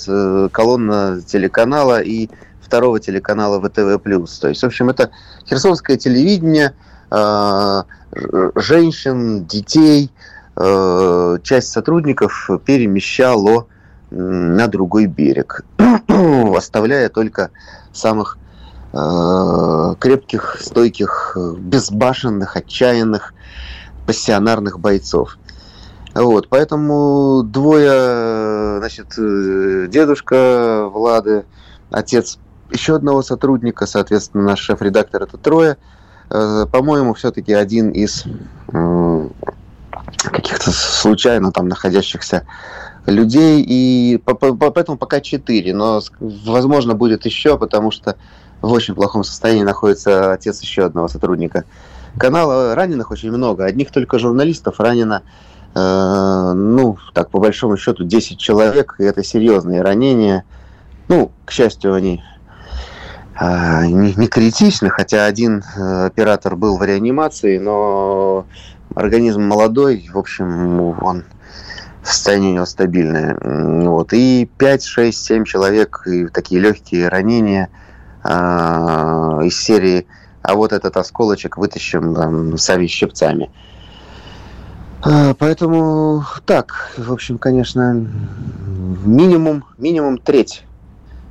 колонна 0.51 1.21
телеканала 1.27 2.01
и 2.01 2.29
второго 2.73 2.99
телеканала 2.99 3.61
ВТВ+. 3.61 3.99
То 4.40 4.49
есть, 4.49 4.62
в 4.62 4.66
общем, 4.66 4.88
это 4.88 5.11
херсонское 5.47 5.99
телевидение, 5.99 6.73
э, 7.11 7.83
женщин, 8.55 9.45
детей, 9.45 10.11
э, 10.57 11.38
часть 11.42 11.71
сотрудников 11.71 12.49
перемещало 12.64 13.66
на 14.11 14.68
другой 14.68 15.05
берег, 15.05 15.66
оставляя 16.57 17.11
только 17.11 17.51
самых 17.92 18.38
э, 18.95 19.95
крепких, 19.99 20.57
стойких, 20.59 21.37
безбашенных, 21.59 22.57
отчаянных, 22.57 23.35
пассионарных 24.07 24.81
бойцов. 24.81 25.37
Вот, 26.14 26.48
поэтому 26.48 27.42
двое, 27.42 28.79
значит, 28.79 29.14
дедушка 29.90 30.88
Влады, 30.92 31.44
отец 31.90 32.38
еще 32.70 32.96
одного 32.96 33.22
сотрудника, 33.22 33.87
соответственно, 33.87 34.44
наш 34.44 34.61
шеф-редактор 34.61 35.22
это 35.22 35.38
трое. 35.38 35.77
Э, 36.31 36.66
по-моему, 36.70 37.14
все-таки 37.14 37.53
один 37.53 37.90
из 37.90 38.25
каких-то 40.22 40.70
случайно 40.70 41.53
там 41.53 41.68
находящихся 41.68 42.46
людей, 43.07 43.64
и 43.66 44.18
поэтому 44.25 44.96
пока 44.96 45.20
четыре, 45.20 45.75
но, 45.75 46.01
возможно, 46.20 46.94
будет 46.94 47.25
еще, 47.27 47.59
потому 47.59 47.90
что 47.90 48.16
в 48.61 48.70
очень 48.70 48.94
плохом 48.94 49.25
состоянии 49.25 49.64
находится 49.64 50.33
отец 50.33 50.61
еще 50.61 50.85
одного 50.85 51.09
сотрудника 51.09 51.64
канала. 52.16 52.75
Раненых 52.75 53.11
очень 53.11 53.33
много, 53.33 53.64
одних 53.64 53.90
только 53.90 54.18
журналистов 54.18 54.79
ранено 54.79 55.22
ну, 55.74 56.98
так, 57.14 57.30
по 57.30 57.38
большому 57.38 57.76
счету, 57.76 58.04
10 58.04 58.38
человек, 58.38 58.96
и 58.98 59.04
это 59.04 59.22
серьезные 59.24 59.82
ранения. 59.82 60.44
Ну, 61.08 61.32
к 61.44 61.50
счастью, 61.50 61.94
они 61.94 62.22
не, 63.40 64.14
не 64.14 64.26
критичны, 64.28 64.90
хотя 64.90 65.24
один 65.24 65.64
оператор 65.76 66.56
был 66.56 66.76
в 66.76 66.82
реанимации, 66.82 67.58
но 67.58 68.46
организм 68.94 69.42
молодой, 69.42 70.08
в 70.12 70.18
общем, 70.18 70.80
он 71.02 71.24
состояние 72.02 72.50
у 72.50 72.54
него 72.54 72.66
стабильное. 72.66 73.37
Вот. 73.88 74.12
И 74.12 74.48
5, 74.58 74.85
6, 74.85 75.24
7 75.24 75.44
человек, 75.44 76.02
и 76.06 76.26
такие 76.26 76.61
легкие 76.61 77.08
ранения 77.08 77.68
из 78.24 79.61
серии 79.61 80.06
«А 80.42 80.54
вот 80.54 80.72
этот 80.72 80.96
осколочек 80.96 81.56
вытащим 81.56 82.14
там, 82.14 82.58
с 82.58 82.68
авиащипцами». 82.70 83.46
А, 83.46 83.71
поэтому 85.03 86.25
так, 86.47 86.93
в 86.97 87.12
общем, 87.12 87.38
конечно, 87.38 87.95
минимум, 89.05 89.65
минимум 89.79 90.19
треть, 90.19 90.65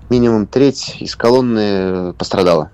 минимум 0.10 0.48
треть 0.48 0.98
из 1.00 1.16
колонны 1.16 2.14
пострадала. 2.14 2.72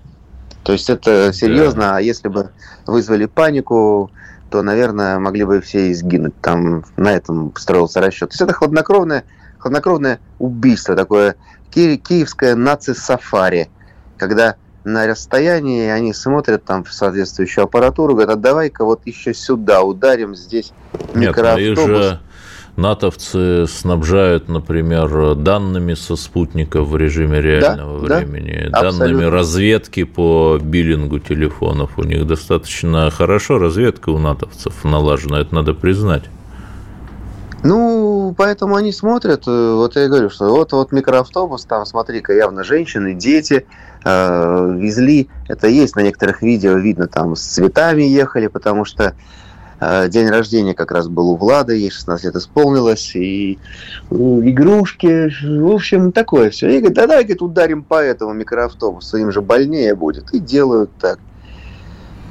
То 0.64 0.72
есть 0.72 0.90
это 0.90 1.32
серьезно, 1.32 1.82
да. 1.82 1.96
а 1.96 2.00
если 2.00 2.28
бы 2.28 2.50
вызвали 2.86 3.26
панику, 3.26 4.10
то, 4.50 4.62
наверное, 4.62 5.18
могли 5.18 5.44
бы 5.44 5.60
все 5.60 5.92
изгинуть. 5.92 6.38
Там 6.40 6.84
на 6.96 7.12
этом 7.12 7.54
строился 7.56 8.00
расчет. 8.00 8.30
То 8.30 8.32
есть 8.34 8.40
это 8.40 8.52
хладнокровное, 8.52 9.24
хладнокровное 9.58 10.20
убийство, 10.38 10.96
такое 10.96 11.36
ки- 11.70 11.96
киевское 11.96 12.54
наци-сафари, 12.54 13.68
когда 14.16 14.56
на 14.84 15.06
расстоянии 15.06 15.88
они 15.88 16.12
смотрят 16.12 16.64
там 16.64 16.84
в 16.84 16.92
соответствующую 16.92 17.64
аппаратуру, 17.64 18.14
говорят, 18.14 18.36
а 18.36 18.36
давай-ка 18.36 18.84
вот 18.84 19.00
еще 19.04 19.34
сюда 19.34 19.82
ударим, 19.82 20.34
здесь 20.34 20.72
микроавтобус. 21.14 21.78
Нет, 21.78 21.86
же 21.86 22.20
натовцы 22.78 23.66
снабжают, 23.66 24.48
например, 24.48 25.34
данными 25.34 25.94
со 25.94 26.16
спутников 26.16 26.88
в 26.88 26.96
режиме 26.96 27.40
реального 27.40 28.06
да, 28.06 28.18
времени, 28.18 28.68
да, 28.70 28.82
данными 28.82 29.14
абсолютно. 29.14 29.30
разведки 29.30 30.04
по 30.04 30.58
биллингу 30.62 31.18
телефонов. 31.18 31.98
У 31.98 32.04
них 32.04 32.26
достаточно 32.26 33.10
хорошо 33.10 33.58
разведка 33.58 34.10
у 34.10 34.18
натовцев 34.18 34.84
налажена, 34.84 35.40
это 35.40 35.54
надо 35.54 35.74
признать. 35.74 36.24
Ну, 37.64 38.34
поэтому 38.36 38.76
они 38.76 38.92
смотрят, 38.92 39.48
э, 39.48 39.72
вот 39.74 39.96
я 39.96 40.06
говорю, 40.06 40.30
что 40.30 40.48
вот, 40.48 40.72
вот 40.72 40.92
микроавтобус, 40.92 41.64
там, 41.64 41.84
смотри-ка, 41.86 42.32
явно 42.32 42.62
женщины, 42.62 43.14
дети 43.14 43.66
э, 44.04 44.74
везли, 44.78 45.28
это 45.48 45.66
есть 45.66 45.96
на 45.96 46.00
некоторых 46.00 46.40
видео, 46.42 46.74
видно, 46.74 47.08
там, 47.08 47.34
с 47.34 47.42
цветами 47.42 48.02
ехали, 48.02 48.46
потому 48.46 48.84
что 48.84 49.14
Э, 49.80 50.08
день 50.08 50.28
рождения 50.28 50.74
как 50.74 50.90
раз 50.90 51.08
был 51.08 51.30
у 51.30 51.36
Влада, 51.36 51.72
ей 51.72 51.90
16 51.90 52.24
лет 52.24 52.36
исполнилось, 52.36 53.14
и 53.14 53.58
игрушки, 54.10 55.30
в 55.44 55.72
общем, 55.72 56.10
такое 56.12 56.50
все. 56.50 56.68
И 56.68 56.78
говорит, 56.78 56.94
да 56.94 57.06
давай, 57.06 57.22
говорит, 57.22 57.42
ударим 57.42 57.84
по 57.84 58.02
этому 58.02 58.32
микроавтобусу, 58.32 59.16
им 59.18 59.30
же 59.30 59.40
больнее 59.40 59.94
будет. 59.94 60.32
И 60.32 60.40
делают 60.40 60.90
так. 61.00 61.20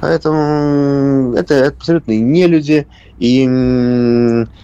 Поэтому 0.01 1.33
это 1.35 1.67
абсолютно 1.67 2.11
не 2.11 2.47
люди. 2.47 2.85
И 3.19 3.43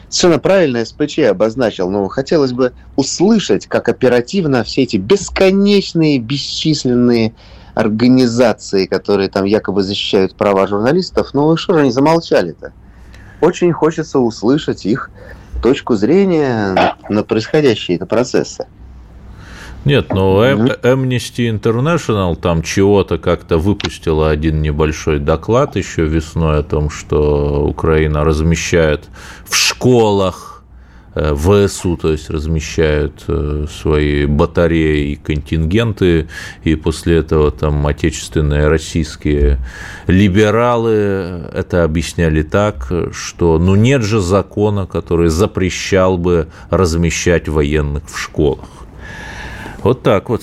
совершенно 0.10 0.40
правильно 0.40 0.86
СПЧ 0.86 1.20
обозначил. 1.20 1.90
Но 1.90 2.08
хотелось 2.08 2.54
бы 2.54 2.74
услышать, 2.96 3.68
как 3.68 3.90
оперативно 3.90 4.64
все 4.64 4.84
эти 4.84 4.98
бесконечные, 4.98 6.20
бесчисленные 6.20 7.34
организации, 7.74 8.86
которые 8.86 9.30
там 9.30 9.46
якобы 9.46 9.82
защищают 9.82 10.36
права 10.36 10.68
журналистов, 10.68 11.32
ну 11.34 11.58
что 11.58 11.74
же 11.74 11.80
они 11.82 11.92
замолчали-то? 11.92 12.72
Очень 13.42 13.74
хочется 13.74 14.20
услышать 14.20 14.86
их 14.86 15.10
точку 15.64 15.96
зрения 15.96 16.96
на 17.10 17.24
происходящие 17.24 17.98
это 17.98 18.06
процессы. 18.06 18.68
Нет, 19.86 20.10
но 20.14 20.42
ну, 20.42 20.68
Amnesty 20.84 21.50
International 21.50 22.36
там 22.36 22.62
чего-то 22.62 23.18
как-то 23.18 23.58
выпустила 23.58 24.30
один 24.30 24.62
небольшой 24.62 25.20
доклад 25.20 25.76
еще 25.76 26.06
весной 26.06 26.60
о 26.60 26.64
том, 26.64 26.90
что 26.90 27.66
Украина 27.66 28.24
размещает 28.24 29.10
в 29.46 29.56
школах 29.56 30.54
Э, 31.16 31.36
ВСУ, 31.36 31.96
то 31.96 32.12
есть 32.12 32.32
размещают 32.32 33.24
э, 33.28 33.68
свои 33.70 34.26
батареи 34.26 35.12
и 35.12 35.16
контингенты, 35.16 36.28
и 36.64 36.74
после 36.74 37.18
этого 37.18 37.52
там 37.52 37.86
отечественные 37.86 38.68
российские 38.68 39.60
либералы 40.08 40.92
это 41.54 41.84
объясняли 41.84 42.42
так, 42.42 42.92
что 43.12 43.60
ну 43.60 43.76
нет 43.76 44.02
же 44.02 44.22
закона, 44.22 44.88
который 44.88 45.30
запрещал 45.30 46.18
бы 46.18 46.48
размещать 46.72 47.48
военных 47.48 48.10
в 48.10 48.20
школах. 48.20 48.70
Вот 49.84 50.02
так 50.02 50.30
вот. 50.30 50.42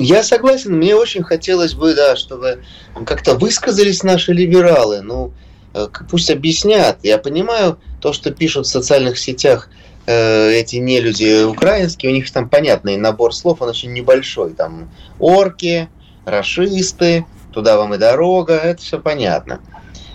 Я 0.00 0.22
согласен. 0.22 0.76
Мне 0.76 0.94
очень 0.96 1.22
хотелось 1.22 1.74
бы, 1.74 1.94
да, 1.94 2.16
чтобы 2.16 2.62
как-то 3.04 3.34
высказались 3.34 4.02
наши 4.02 4.32
либералы. 4.32 5.02
Ну, 5.02 5.32
Э, 5.76 5.88
пусть 6.10 6.30
объяснят. 6.30 6.98
Я 7.02 7.18
понимаю 7.18 7.78
то, 8.00 8.14
что 8.14 8.30
пишут 8.30 8.66
в 8.66 8.70
социальных 8.70 9.18
сетях 9.18 9.68
э, 10.06 10.52
эти 10.52 10.76
нелюди 10.76 11.44
украинские, 11.44 12.12
у 12.12 12.14
них 12.14 12.30
там 12.32 12.48
понятный 12.48 12.96
набор 12.96 13.34
слов, 13.34 13.60
он 13.60 13.68
очень 13.68 13.92
небольшой. 13.92 14.54
Там 14.54 14.88
орки, 15.18 15.90
расисты, 16.24 17.26
туда 17.52 17.76
вам 17.76 17.92
и 17.92 17.98
дорога, 17.98 18.54
это 18.54 18.80
все 18.80 18.98
понятно. 18.98 19.60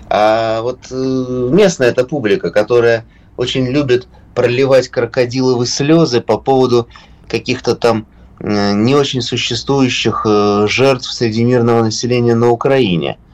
А 0.10 0.62
вот 0.62 0.80
э, 0.90 0.96
местная 0.96 1.90
эта 1.90 2.06
публика, 2.06 2.50
которая 2.50 3.06
очень 3.38 3.68
любит 3.68 4.08
проливать 4.34 4.90
крокодиловые 4.90 5.68
слезы 5.68 6.22
по 6.22 6.40
поводу 6.40 6.88
каких-то 7.32 7.76
там 7.76 8.06
не 8.40 8.96
очень 8.96 9.22
существующих 9.22 10.26
жертв 10.68 11.12
среди 11.12 11.44
мирного 11.44 11.84
населения 11.84 12.36
на 12.36 12.50
Украине– 12.50 13.18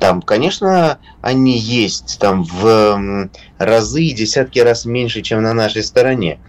там, 0.00 0.22
конечно, 0.22 0.98
они 1.20 1.58
есть 1.58 2.18
там 2.18 2.44
в 2.44 3.28
разы 3.58 4.02
и 4.02 4.14
десятки 4.14 4.58
раз 4.58 4.86
меньше, 4.86 5.20
чем 5.20 5.42
на 5.42 5.52
нашей 5.52 5.84
стороне. 5.84 6.40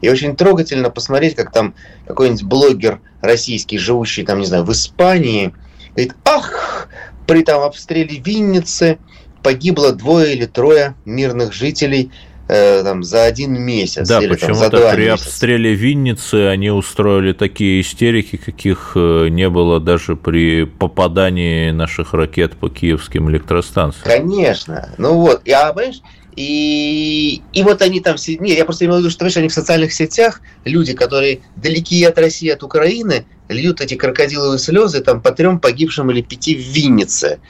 И 0.00 0.10
очень 0.10 0.36
трогательно 0.36 0.90
посмотреть, 0.90 1.36
как 1.36 1.52
там 1.52 1.74
какой-нибудь 2.06 2.42
блогер 2.42 3.00
российский, 3.20 3.78
живущий 3.78 4.24
там, 4.24 4.40
не 4.40 4.46
знаю, 4.46 4.64
в 4.64 4.72
Испании, 4.72 5.54
говорит, 5.90 6.16
ах, 6.24 6.88
при 7.28 7.42
там 7.42 7.62
обстреле 7.62 8.18
Винницы 8.18 8.98
погибло 9.44 9.92
двое 9.92 10.34
или 10.34 10.44
трое 10.44 10.96
мирных 11.04 11.52
жителей 11.52 12.10
э, 12.48 12.82
там, 12.82 13.02
за 13.02 13.24
один 13.24 13.60
месяц. 13.60 14.08
Да, 14.08 14.20
почему-то 14.20 14.90
при 14.92 15.06
месяца. 15.06 15.28
обстреле 15.28 15.74
Винницы 15.74 16.46
они 16.48 16.70
устроили 16.70 17.32
такие 17.32 17.80
истерики, 17.80 18.36
каких 18.36 18.92
э, 18.94 19.28
не 19.28 19.48
было 19.48 19.80
даже 19.80 20.16
при 20.16 20.64
попадании 20.64 21.70
наших 21.70 22.14
ракет 22.14 22.56
по 22.56 22.68
киевским 22.68 23.30
электростанциям. 23.30 24.04
Конечно. 24.04 24.90
Ну 24.98 25.14
вот, 25.14 25.42
я, 25.44 25.72
понимаешь, 25.72 26.00
и, 26.36 27.42
и 27.54 27.62
вот 27.62 27.80
они 27.80 28.00
там... 28.00 28.16
Нет, 28.26 28.58
я 28.58 28.64
просто 28.66 28.84
имею 28.84 28.98
в 28.98 29.00
виду, 29.00 29.10
что, 29.10 29.20
понимаешь, 29.20 29.36
они 29.38 29.48
в 29.48 29.54
социальных 29.54 29.92
сетях, 29.92 30.42
люди, 30.64 30.92
которые 30.92 31.40
далеки 31.56 32.04
от 32.04 32.18
России, 32.18 32.50
от 32.50 32.62
Украины, 32.62 33.24
льют 33.48 33.80
эти 33.80 33.94
крокодиловые 33.94 34.58
слезы 34.58 35.00
там 35.00 35.22
по 35.22 35.32
трем 35.32 35.58
погибшим 35.58 36.10
или 36.10 36.20
пяти 36.20 36.54
в 36.54 36.60
Виннице. 36.60 37.40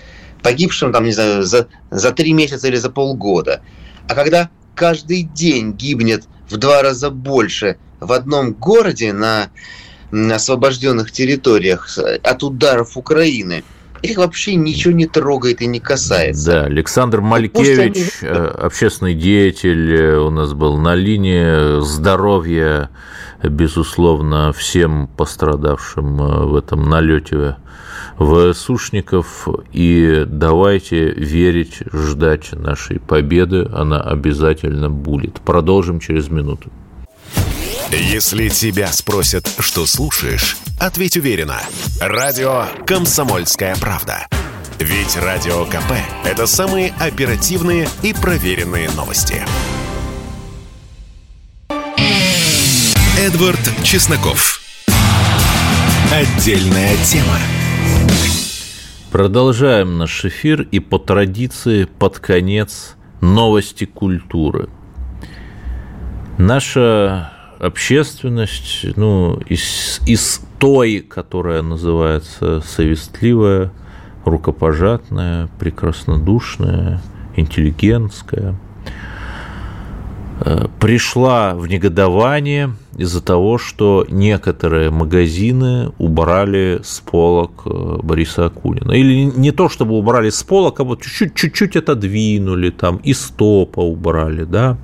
Погибшим, 0.42 0.92
там, 0.92 1.04
не 1.04 1.12
знаю, 1.12 1.42
за, 1.42 1.66
за 1.90 2.12
три 2.12 2.32
месяца 2.32 2.68
или 2.68 2.76
за 2.76 2.90
полгода. 2.90 3.60
А 4.08 4.14
когда 4.14 4.50
каждый 4.76 5.22
день 5.22 5.72
гибнет 5.72 6.24
в 6.48 6.56
два 6.58 6.82
раза 6.82 7.10
больше 7.10 7.78
в 7.98 8.12
одном 8.12 8.52
городе 8.52 9.12
на, 9.12 9.48
освобожденных 10.12 11.10
территориях 11.10 11.98
от 12.22 12.42
ударов 12.44 12.96
Украины. 12.96 13.64
Их 14.02 14.18
вообще 14.18 14.54
ничего 14.54 14.92
не 14.92 15.06
трогает 15.06 15.62
и 15.62 15.66
не 15.66 15.80
касается. 15.80 16.46
Да, 16.46 16.64
Александр 16.64 17.22
Малькевич, 17.22 18.22
они... 18.22 18.30
Э, 18.30 18.46
общественный 18.46 19.14
деятель, 19.14 19.96
э, 19.96 20.18
у 20.18 20.30
нас 20.30 20.52
был 20.52 20.76
на 20.76 20.94
линии 20.94 21.82
здоровья, 21.82 22.90
безусловно, 23.42 24.52
всем 24.52 25.08
пострадавшим 25.16 26.22
э, 26.22 26.44
в 26.44 26.56
этом 26.56 26.88
налете 26.88 27.56
ВСУшников, 28.18 29.48
и 29.72 30.24
давайте 30.26 31.10
верить, 31.10 31.82
ждать 31.92 32.52
нашей 32.52 32.98
победы, 32.98 33.68
она 33.72 34.00
обязательно 34.00 34.90
будет. 34.90 35.40
Продолжим 35.40 36.00
через 36.00 36.28
минуту. 36.28 36.70
Если 37.90 38.48
тебя 38.48 38.88
спросят, 38.88 39.48
что 39.60 39.86
слушаешь, 39.86 40.56
ответь 40.80 41.16
уверенно. 41.16 41.60
Радио 42.00 42.64
«Комсомольская 42.86 43.76
правда». 43.76 44.26
Ведь 44.78 45.16
Радио 45.16 45.64
КП– 45.64 45.92
это 46.24 46.46
самые 46.46 46.92
оперативные 46.98 47.88
и 48.02 48.12
проверенные 48.12 48.90
новости. 48.90 49.42
Эдвард 53.18 53.58
Чесноков. 53.82 54.60
Отдельная 56.12 56.96
тема. 57.04 57.38
Продолжаем 59.16 59.96
наш 59.96 60.26
эфир 60.26 60.60
и 60.60 60.78
по 60.78 60.98
традиции 60.98 61.84
под 61.84 62.18
конец 62.18 62.96
новости 63.22 63.86
культуры. 63.86 64.68
Наша 66.36 67.32
общественность, 67.58 68.84
ну, 68.96 69.40
из, 69.48 70.02
из 70.06 70.42
той, 70.58 71.00
которая 71.00 71.62
называется 71.62 72.60
совестливая, 72.60 73.72
рукопожатная, 74.26 75.48
прекраснодушная, 75.58 77.00
интеллигентская, 77.36 78.54
э, 80.40 80.66
пришла 80.78 81.54
в 81.54 81.66
негодование– 81.68 82.74
из-за 82.96 83.20
того, 83.20 83.58
что 83.58 84.06
некоторые 84.08 84.90
магазины 84.90 85.92
убрали 85.98 86.80
с 86.82 87.00
полок 87.00 87.62
э, 87.66 87.98
Бориса 88.02 88.46
Акунина. 88.46 88.92
Или 88.92 89.24
не 89.24 89.52
то, 89.52 89.68
чтобы 89.68 89.94
убрали 89.94 90.30
с 90.30 90.42
полок, 90.42 90.80
а 90.80 90.84
вот 90.84 91.02
чуть-чуть 91.02 91.76
отодвинули, 91.76 92.70
там, 92.70 92.96
и 92.96 93.12
стопа 93.12 93.80
убрали, 93.80 94.44
да, 94.44 94.78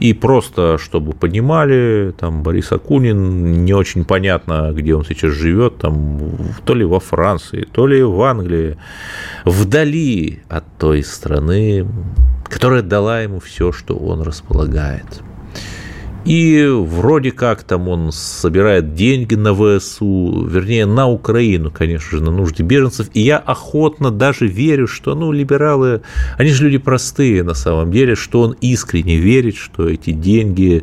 и 0.00 0.12
просто, 0.12 0.78
чтобы 0.78 1.12
понимали, 1.12 2.12
там, 2.18 2.42
Борис 2.42 2.72
Акунин, 2.72 3.64
не 3.64 3.72
очень 3.72 4.04
понятно, 4.04 4.72
где 4.72 4.94
он 4.94 5.04
сейчас 5.04 5.32
живет, 5.32 5.78
там, 5.78 6.20
то 6.64 6.74
ли 6.74 6.84
во 6.84 6.98
Франции, 6.98 7.66
то 7.72 7.86
ли 7.86 8.02
в 8.02 8.20
Англии, 8.22 8.76
вдали 9.44 10.42
от 10.48 10.64
той 10.78 11.04
страны, 11.04 11.86
которая 12.48 12.82
дала 12.82 13.20
ему 13.20 13.38
все, 13.38 13.70
что 13.72 13.96
он 13.96 14.22
располагает– 14.22 15.22
и 16.24 16.66
вроде 16.66 17.32
как 17.32 17.64
там 17.64 17.88
он 17.88 18.10
собирает 18.10 18.94
деньги 18.94 19.34
на 19.34 19.54
ВСУ, 19.54 20.46
вернее, 20.46 20.86
на 20.86 21.06
Украину, 21.06 21.70
конечно 21.70 22.18
же, 22.18 22.24
на 22.24 22.30
нужды 22.30 22.62
беженцев. 22.62 23.10
И 23.12 23.20
я 23.20 23.38
охотно 23.38 24.10
даже 24.10 24.46
верю, 24.46 24.86
что, 24.86 25.14
ну, 25.14 25.32
либералы, 25.32 26.00
они 26.38 26.50
же 26.50 26.64
люди 26.64 26.78
простые 26.78 27.42
на 27.42 27.54
самом 27.54 27.92
деле, 27.92 28.14
что 28.14 28.40
он 28.40 28.56
искренне 28.60 29.16
верит, 29.16 29.56
что 29.56 29.88
эти 29.88 30.10
деньги 30.10 30.82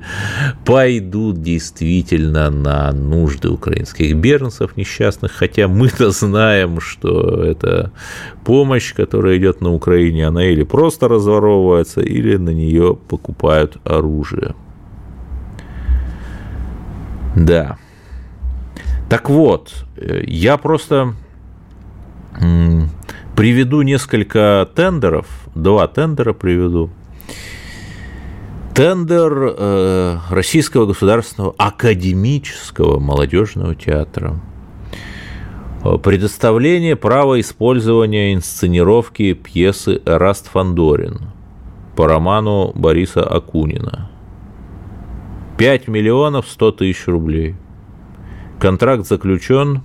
пойдут 0.63 1.41
действительно 1.41 2.51
на 2.51 2.91
нужды 2.91 3.49
украинских 3.49 4.15
беженцев 4.15 4.77
несчастных, 4.77 5.31
хотя 5.31 5.67
мы-то 5.67 6.11
знаем, 6.11 6.79
что 6.79 7.43
это 7.43 7.91
помощь, 8.45 8.93
которая 8.93 9.37
идет 9.37 9.61
на 9.61 9.73
Украине, 9.73 10.27
она 10.27 10.45
или 10.45 10.63
просто 10.63 11.07
разворовывается, 11.07 12.01
или 12.01 12.37
на 12.37 12.51
нее 12.51 12.95
покупают 13.07 13.77
оружие. 13.83 14.53
Да. 17.35 17.77
Так 19.09 19.29
вот, 19.29 19.85
э, 19.97 20.23
я 20.25 20.57
просто 20.57 21.15
приведу 23.35 23.81
несколько 23.81 24.69
тендеров, 24.75 25.27
два 25.55 25.87
тендера 25.87 26.33
приведу. 26.33 26.89
Тендер 28.73 29.55
э, 29.57 30.17
Российского 30.29 30.85
государственного 30.85 31.53
академического 31.57 32.99
молодежного 32.99 33.75
театра. 33.75 34.39
Предоставление 36.03 36.95
права 36.95 37.39
использования 37.39 38.33
инсценировки 38.33 39.33
пьесы 39.33 39.99
«Эраст 40.05 40.47
Фандорин» 40.47 41.31
по 41.95 42.07
роману 42.07 42.71
Бориса 42.75 43.23
Акунина. 43.23 44.10
5 45.61 45.89
миллионов 45.89 46.47
100 46.49 46.71
тысяч 46.71 47.05
рублей. 47.05 47.53
Контракт 48.59 49.05
заключен, 49.05 49.83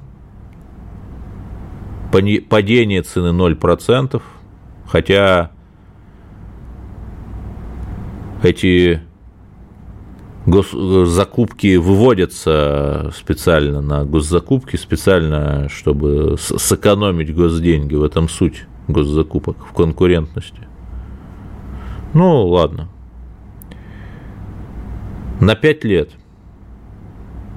падение 2.11 3.03
цены 3.03 3.37
0%, 3.39 4.23
хотя 4.87 5.51
эти 8.43 9.03
закупки 10.47 11.77
выводятся 11.77 13.13
специально 13.15 13.83
на 13.83 14.07
госзакупки, 14.07 14.77
специально, 14.77 15.69
чтобы 15.69 16.37
сэкономить 16.39 17.35
госденьги. 17.35 17.97
В 17.97 18.03
этом 18.03 18.31
суть 18.31 18.65
госзакупок, 18.89 19.59
в 19.59 19.75
конкурентности. 19.75 20.67
Ну, 22.15 22.47
ладно 22.47 22.89
на 25.41 25.55
5 25.55 25.85
лет 25.85 26.11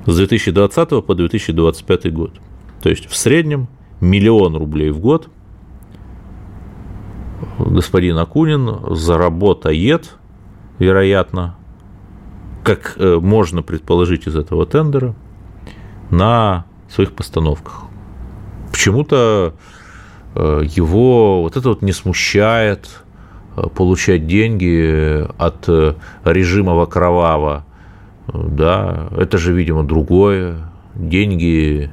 с 0.05 0.15
2020 0.15 1.05
по 1.05 1.15
2025 1.15 2.13
год. 2.13 2.39
То 2.81 2.89
есть 2.89 3.07
в 3.07 3.15
среднем 3.15 3.67
миллион 4.01 4.55
рублей 4.55 4.91
в 4.91 4.99
год 4.99 5.29
господин 7.59 8.17
Акунин 8.17 8.95
заработает, 8.95 10.15
вероятно, 10.79 11.55
как 12.63 12.95
э, 12.97 13.17
можно 13.19 13.61
предположить 13.61 14.27
из 14.27 14.35
этого 14.35 14.65
тендера, 14.65 15.15
на 16.09 16.65
своих 16.89 17.13
постановках. 17.13 17.83
Почему-то 18.71 19.53
э, 20.35 20.61
его 20.65 21.43
вот 21.43 21.57
это 21.57 21.69
вот 21.69 21.81
не 21.81 21.91
смущает 21.91 22.89
э, 23.55 23.63
получать 23.75 24.27
деньги 24.27 25.25
от 25.37 25.67
режима 26.25 26.85
Кровава 26.85 27.65
да, 28.33 29.09
это 29.17 29.37
же, 29.37 29.53
видимо, 29.53 29.83
другое. 29.83 30.69
Деньги, 30.95 31.89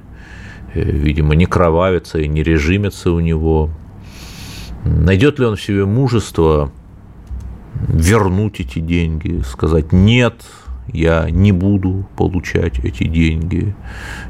э, 0.75 0.81
видимо, 0.83 1.35
не 1.35 1.47
кровавятся 1.47 2.19
и 2.19 2.29
не 2.29 2.43
режимятся 2.43 3.11
у 3.13 3.21
него. 3.21 3.71
Найдет 4.85 5.39
ли 5.39 5.47
он 5.47 5.57
в 5.57 5.63
себе 5.63 5.85
мужество 5.85 6.71
вернуть 7.89 8.61
эти 8.61 8.79
деньги, 8.79 9.43
сказать 9.45 9.93
«нет», 9.93 10.43
я 10.93 11.29
не 11.31 11.51
буду 11.51 12.07
получать 12.17 12.79
эти 12.79 13.05
деньги. 13.09 13.75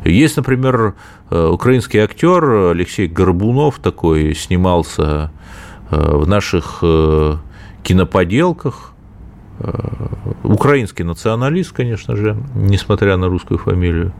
Есть, 0.04 0.38
например, 0.38 0.94
э, 1.30 1.46
украинский 1.48 2.00
актер 2.00 2.70
Алексей 2.70 3.08
Горбунов 3.08 3.78
такой 3.78 4.34
снимался 4.34 5.30
э, 5.90 6.16
в 6.16 6.26
наших 6.26 6.82
киноподелках, 7.82 8.95
украинский 10.42 11.04
националист, 11.04 11.72
конечно 11.72 12.16
же, 12.16 12.36
несмотря 12.54 13.16
на 13.16 13.28
русскую 13.28 13.58
фамилию. 13.58 14.12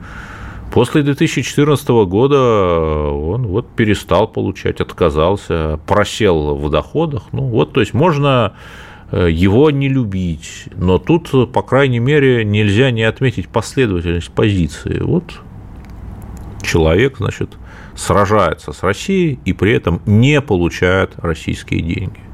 После 0.73 1.03
2014 1.03 1.89
года 2.07 3.11
он 3.11 3.47
вот 3.47 3.69
перестал 3.69 4.29
получать, 4.29 4.81
отказался, 4.81 5.79
просел 5.87 6.57
в 6.57 6.71
доходах. 6.71 7.25
Ну 7.33 7.43
вот, 7.43 7.73
то 7.73 7.81
есть 7.81 7.95
можно 7.95 8.55
э, 9.11 9.29
его 9.31 9.71
не 9.71 9.89
любить, 9.89 10.65
но 10.75 10.99
тут, 10.99 11.53
по 11.53 11.63
крайней 11.63 12.01
мере, 12.01 12.45
нельзя 12.45 12.91
не 12.91 13.05
отметить 13.05 13.49
последовательность 13.49 14.31
позиции. 14.31 14.99
Вот 15.01 15.41
человек, 16.63 17.19
значит, 17.19 17.57
сражается 17.95 18.73
с 18.73 18.83
Россией 18.83 19.39
и 19.45 19.53
при 19.53 19.73
этом 19.73 20.03
не 20.05 20.41
получает 20.41 21.13
российские 21.17 21.81
деньги. 21.81 22.26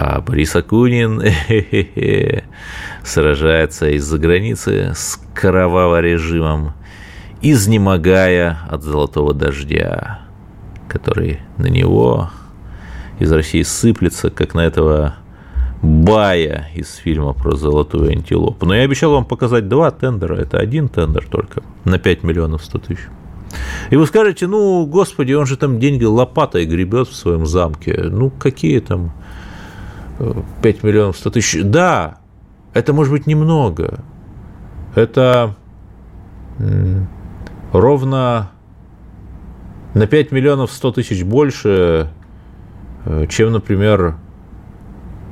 А 0.00 0.20
Борис 0.20 0.54
Акунин 0.54 1.20
сражается 3.02 3.88
из-за 3.90 4.18
границы 4.18 4.92
с 4.94 5.20
кроваво-режимом, 5.34 6.74
изнемогая 7.42 8.58
от 8.70 8.84
золотого 8.84 9.34
дождя, 9.34 10.20
который 10.86 11.40
на 11.56 11.66
него 11.66 12.30
из 13.18 13.32
России 13.32 13.62
сыплется, 13.62 14.30
как 14.30 14.54
на 14.54 14.60
этого 14.60 15.16
бая 15.82 16.68
из 16.76 16.94
фильма 16.94 17.32
про 17.32 17.56
золотую 17.56 18.12
антилопу. 18.12 18.66
Но 18.66 18.76
я 18.76 18.82
обещал 18.82 19.10
вам 19.10 19.24
показать 19.24 19.66
два 19.66 19.90
тендера. 19.90 20.36
Это 20.36 20.58
один 20.58 20.88
тендер 20.88 21.26
только 21.28 21.64
на 21.84 21.98
5 21.98 22.22
миллионов 22.22 22.64
100 22.64 22.78
тысяч. 22.78 23.08
И 23.90 23.96
вы 23.96 24.06
скажете, 24.06 24.46
ну, 24.46 24.86
господи, 24.86 25.32
он 25.32 25.46
же 25.46 25.56
там 25.56 25.80
деньги 25.80 26.04
лопатой 26.04 26.66
гребет 26.66 27.08
в 27.08 27.16
своем 27.16 27.46
замке. 27.46 28.04
Ну, 28.04 28.30
какие 28.30 28.78
там 28.78 29.12
5 30.18 30.82
миллионов 30.82 31.16
100 31.16 31.30
тысяч. 31.30 31.62
Да, 31.64 32.18
это 32.74 32.92
может 32.92 33.12
быть 33.12 33.26
немного. 33.26 34.00
Это 34.94 35.54
ровно 37.72 38.50
на 39.94 40.06
5 40.06 40.32
миллионов 40.32 40.72
100 40.72 40.92
тысяч 40.92 41.22
больше, 41.22 42.10
э, 43.04 43.26
чем, 43.28 43.52
например, 43.52 44.16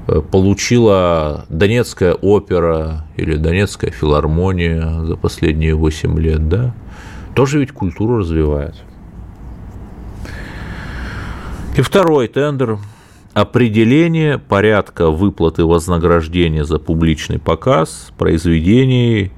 э, 0.06 0.20
получила 0.20 1.46
Донецкая 1.48 2.14
опера 2.14 3.06
или 3.16 3.36
Донецкая 3.36 3.90
филармония 3.90 5.02
за 5.02 5.16
последние 5.16 5.74
8 5.74 6.18
лет, 6.18 6.48
да? 6.48 6.74
Тоже 7.34 7.58
ведь 7.58 7.72
культуру 7.72 8.18
развивает. 8.18 8.76
И 11.76 11.82
второй 11.82 12.28
тендер– 12.28 12.78
определение 13.36 14.38
порядка 14.38 15.10
выплаты 15.10 15.66
вознаграждения 15.66 16.64
за 16.64 16.78
публичный 16.78 17.38
показ 17.38 18.10
произведений 18.16 19.30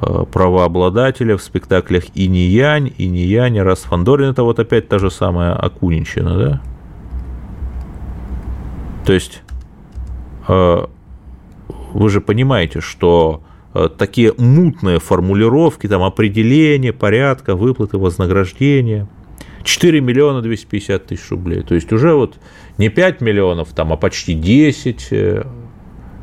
э, 0.00 0.24
правообладателя 0.32 1.36
в 1.36 1.42
спектаклях 1.42 2.06
«Инь-Янь», 2.16 2.92
«Инь-Янь», 2.98 3.60
«Раз 3.60 3.82
Фандорин»– 3.82 4.30
это 4.30 4.42
вот 4.42 4.58
опять 4.58 4.88
та 4.88 4.98
же 4.98 5.12
самая 5.12 5.54
Акунинщина, 5.54 6.38
да? 6.38 6.62
То 9.06 9.12
есть 9.12 9.42
вы 10.48 12.10
же 12.10 12.20
понимаете, 12.20 12.80
что 12.80 13.44
такие 13.96 14.34
мутные 14.36 14.98
формулировки, 14.98 15.86
там 15.86 16.02
определение 16.02 16.92
порядка, 16.92 17.54
выплаты, 17.54 17.96
вознаграждения– 17.96 19.06
4 19.62 20.00
миллиона 20.00 20.42
250 20.42 21.06
тысяч 21.06 21.30
рублей. 21.30 21.62
То 21.62 21.74
есть 21.74 21.92
уже 21.92 22.14
вот 22.14 22.38
не 22.78 22.88
5 22.88 23.20
миллионов, 23.20 23.70
там, 23.74 23.92
а 23.92 23.96
почти 23.96 24.34
10. 24.34 25.08
Э, 25.10 25.46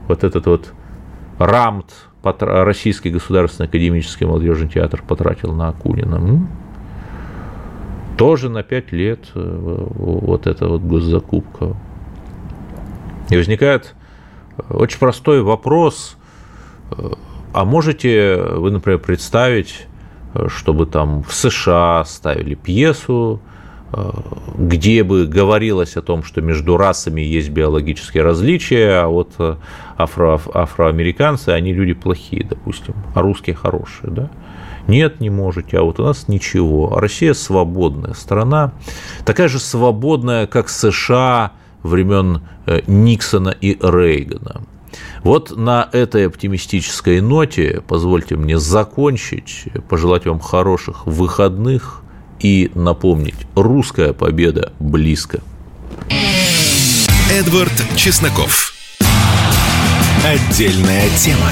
вот 0.07 0.23
этот 0.23 0.45
вот 0.45 0.73
рамт 1.38 1.93
Российский 2.23 3.09
государственный 3.09 3.69
академический 3.69 4.25
молодежный 4.25 4.67
театр 4.67 5.01
потратил 5.07 5.53
на 5.53 5.69
Акунина. 5.69 6.47
Тоже 8.17 8.49
на 8.49 8.63
5 8.63 8.91
лет 8.91 9.19
э, 9.35 9.85
вот 9.95 10.47
эта 10.47 10.67
вот 10.67 10.81
госзакупка. 10.81 11.75
И 13.29 13.38
возникает 13.38 13.93
очень 14.69 14.99
простой 14.99 15.41
вопрос. 15.41 16.17
Э, 16.91 17.11
а 17.53 17.65
можете 17.65 18.35
вы, 18.35 18.71
например, 18.71 18.99
представить 18.99 19.88
чтобы 20.47 20.85
там 20.85 21.23
в 21.23 21.33
США 21.33 22.03
ставили 22.05 22.55
пьесу, 22.55 23.39
э, 23.91 24.11
где 24.57 25.03
бы 25.03 25.25
говорилось 25.25 25.97
о 25.97 26.01
том, 26.01 26.23
что 26.23 26.41
между 26.41 26.77
расами 26.77 27.21
есть 27.21 27.49
биологические 27.49 28.23
различия, 28.23 29.01
а 29.03 29.07
вот 29.07 29.33
э, 29.39 29.55
афро, 29.97 30.39
афроамериканцы, 30.53 31.49
они 31.49 31.73
люди 31.73 31.93
плохие, 31.93 32.45
допустим, 32.47 32.93
а 33.15 33.21
русские 33.21 33.55
хорошие, 33.55 34.11
да? 34.11 34.29
Нет, 34.88 35.19
не 35.19 35.29
можете, 35.29 35.79
а 35.79 35.83
вот 35.83 35.99
у 35.99 36.03
нас 36.03 36.29
ничего. 36.29 36.97
Россия 36.97 37.33
свободная 37.33 38.13
страна, 38.13 38.71
такая 39.25 39.49
же 39.49 39.59
свободная, 39.59 40.47
как 40.47 40.69
США 40.69 41.51
времен 41.83 42.41
э, 42.65 42.81
Никсона 42.88 43.49
и 43.49 43.77
Рейгана. 43.81 44.61
Вот 45.24 45.56
на 45.56 45.89
этой 45.91 46.28
оптимистической 46.28 47.22
ноте 47.22 47.82
позвольте 47.88 48.36
мне 48.36 48.60
закончить, 48.60 49.66
пожелать 49.89 50.26
вам 50.26 50.39
хороших 50.39 51.06
выходных 51.06 52.02
и 52.39 52.72
напомнить, 52.76 53.36
русская 53.56 54.14
победа 54.14 54.74
близко. 54.80 55.41
Эдвард 57.32 57.74
Чесноков. 57.95 58.74
Отдельная 60.24 61.10
тема. 61.18 61.52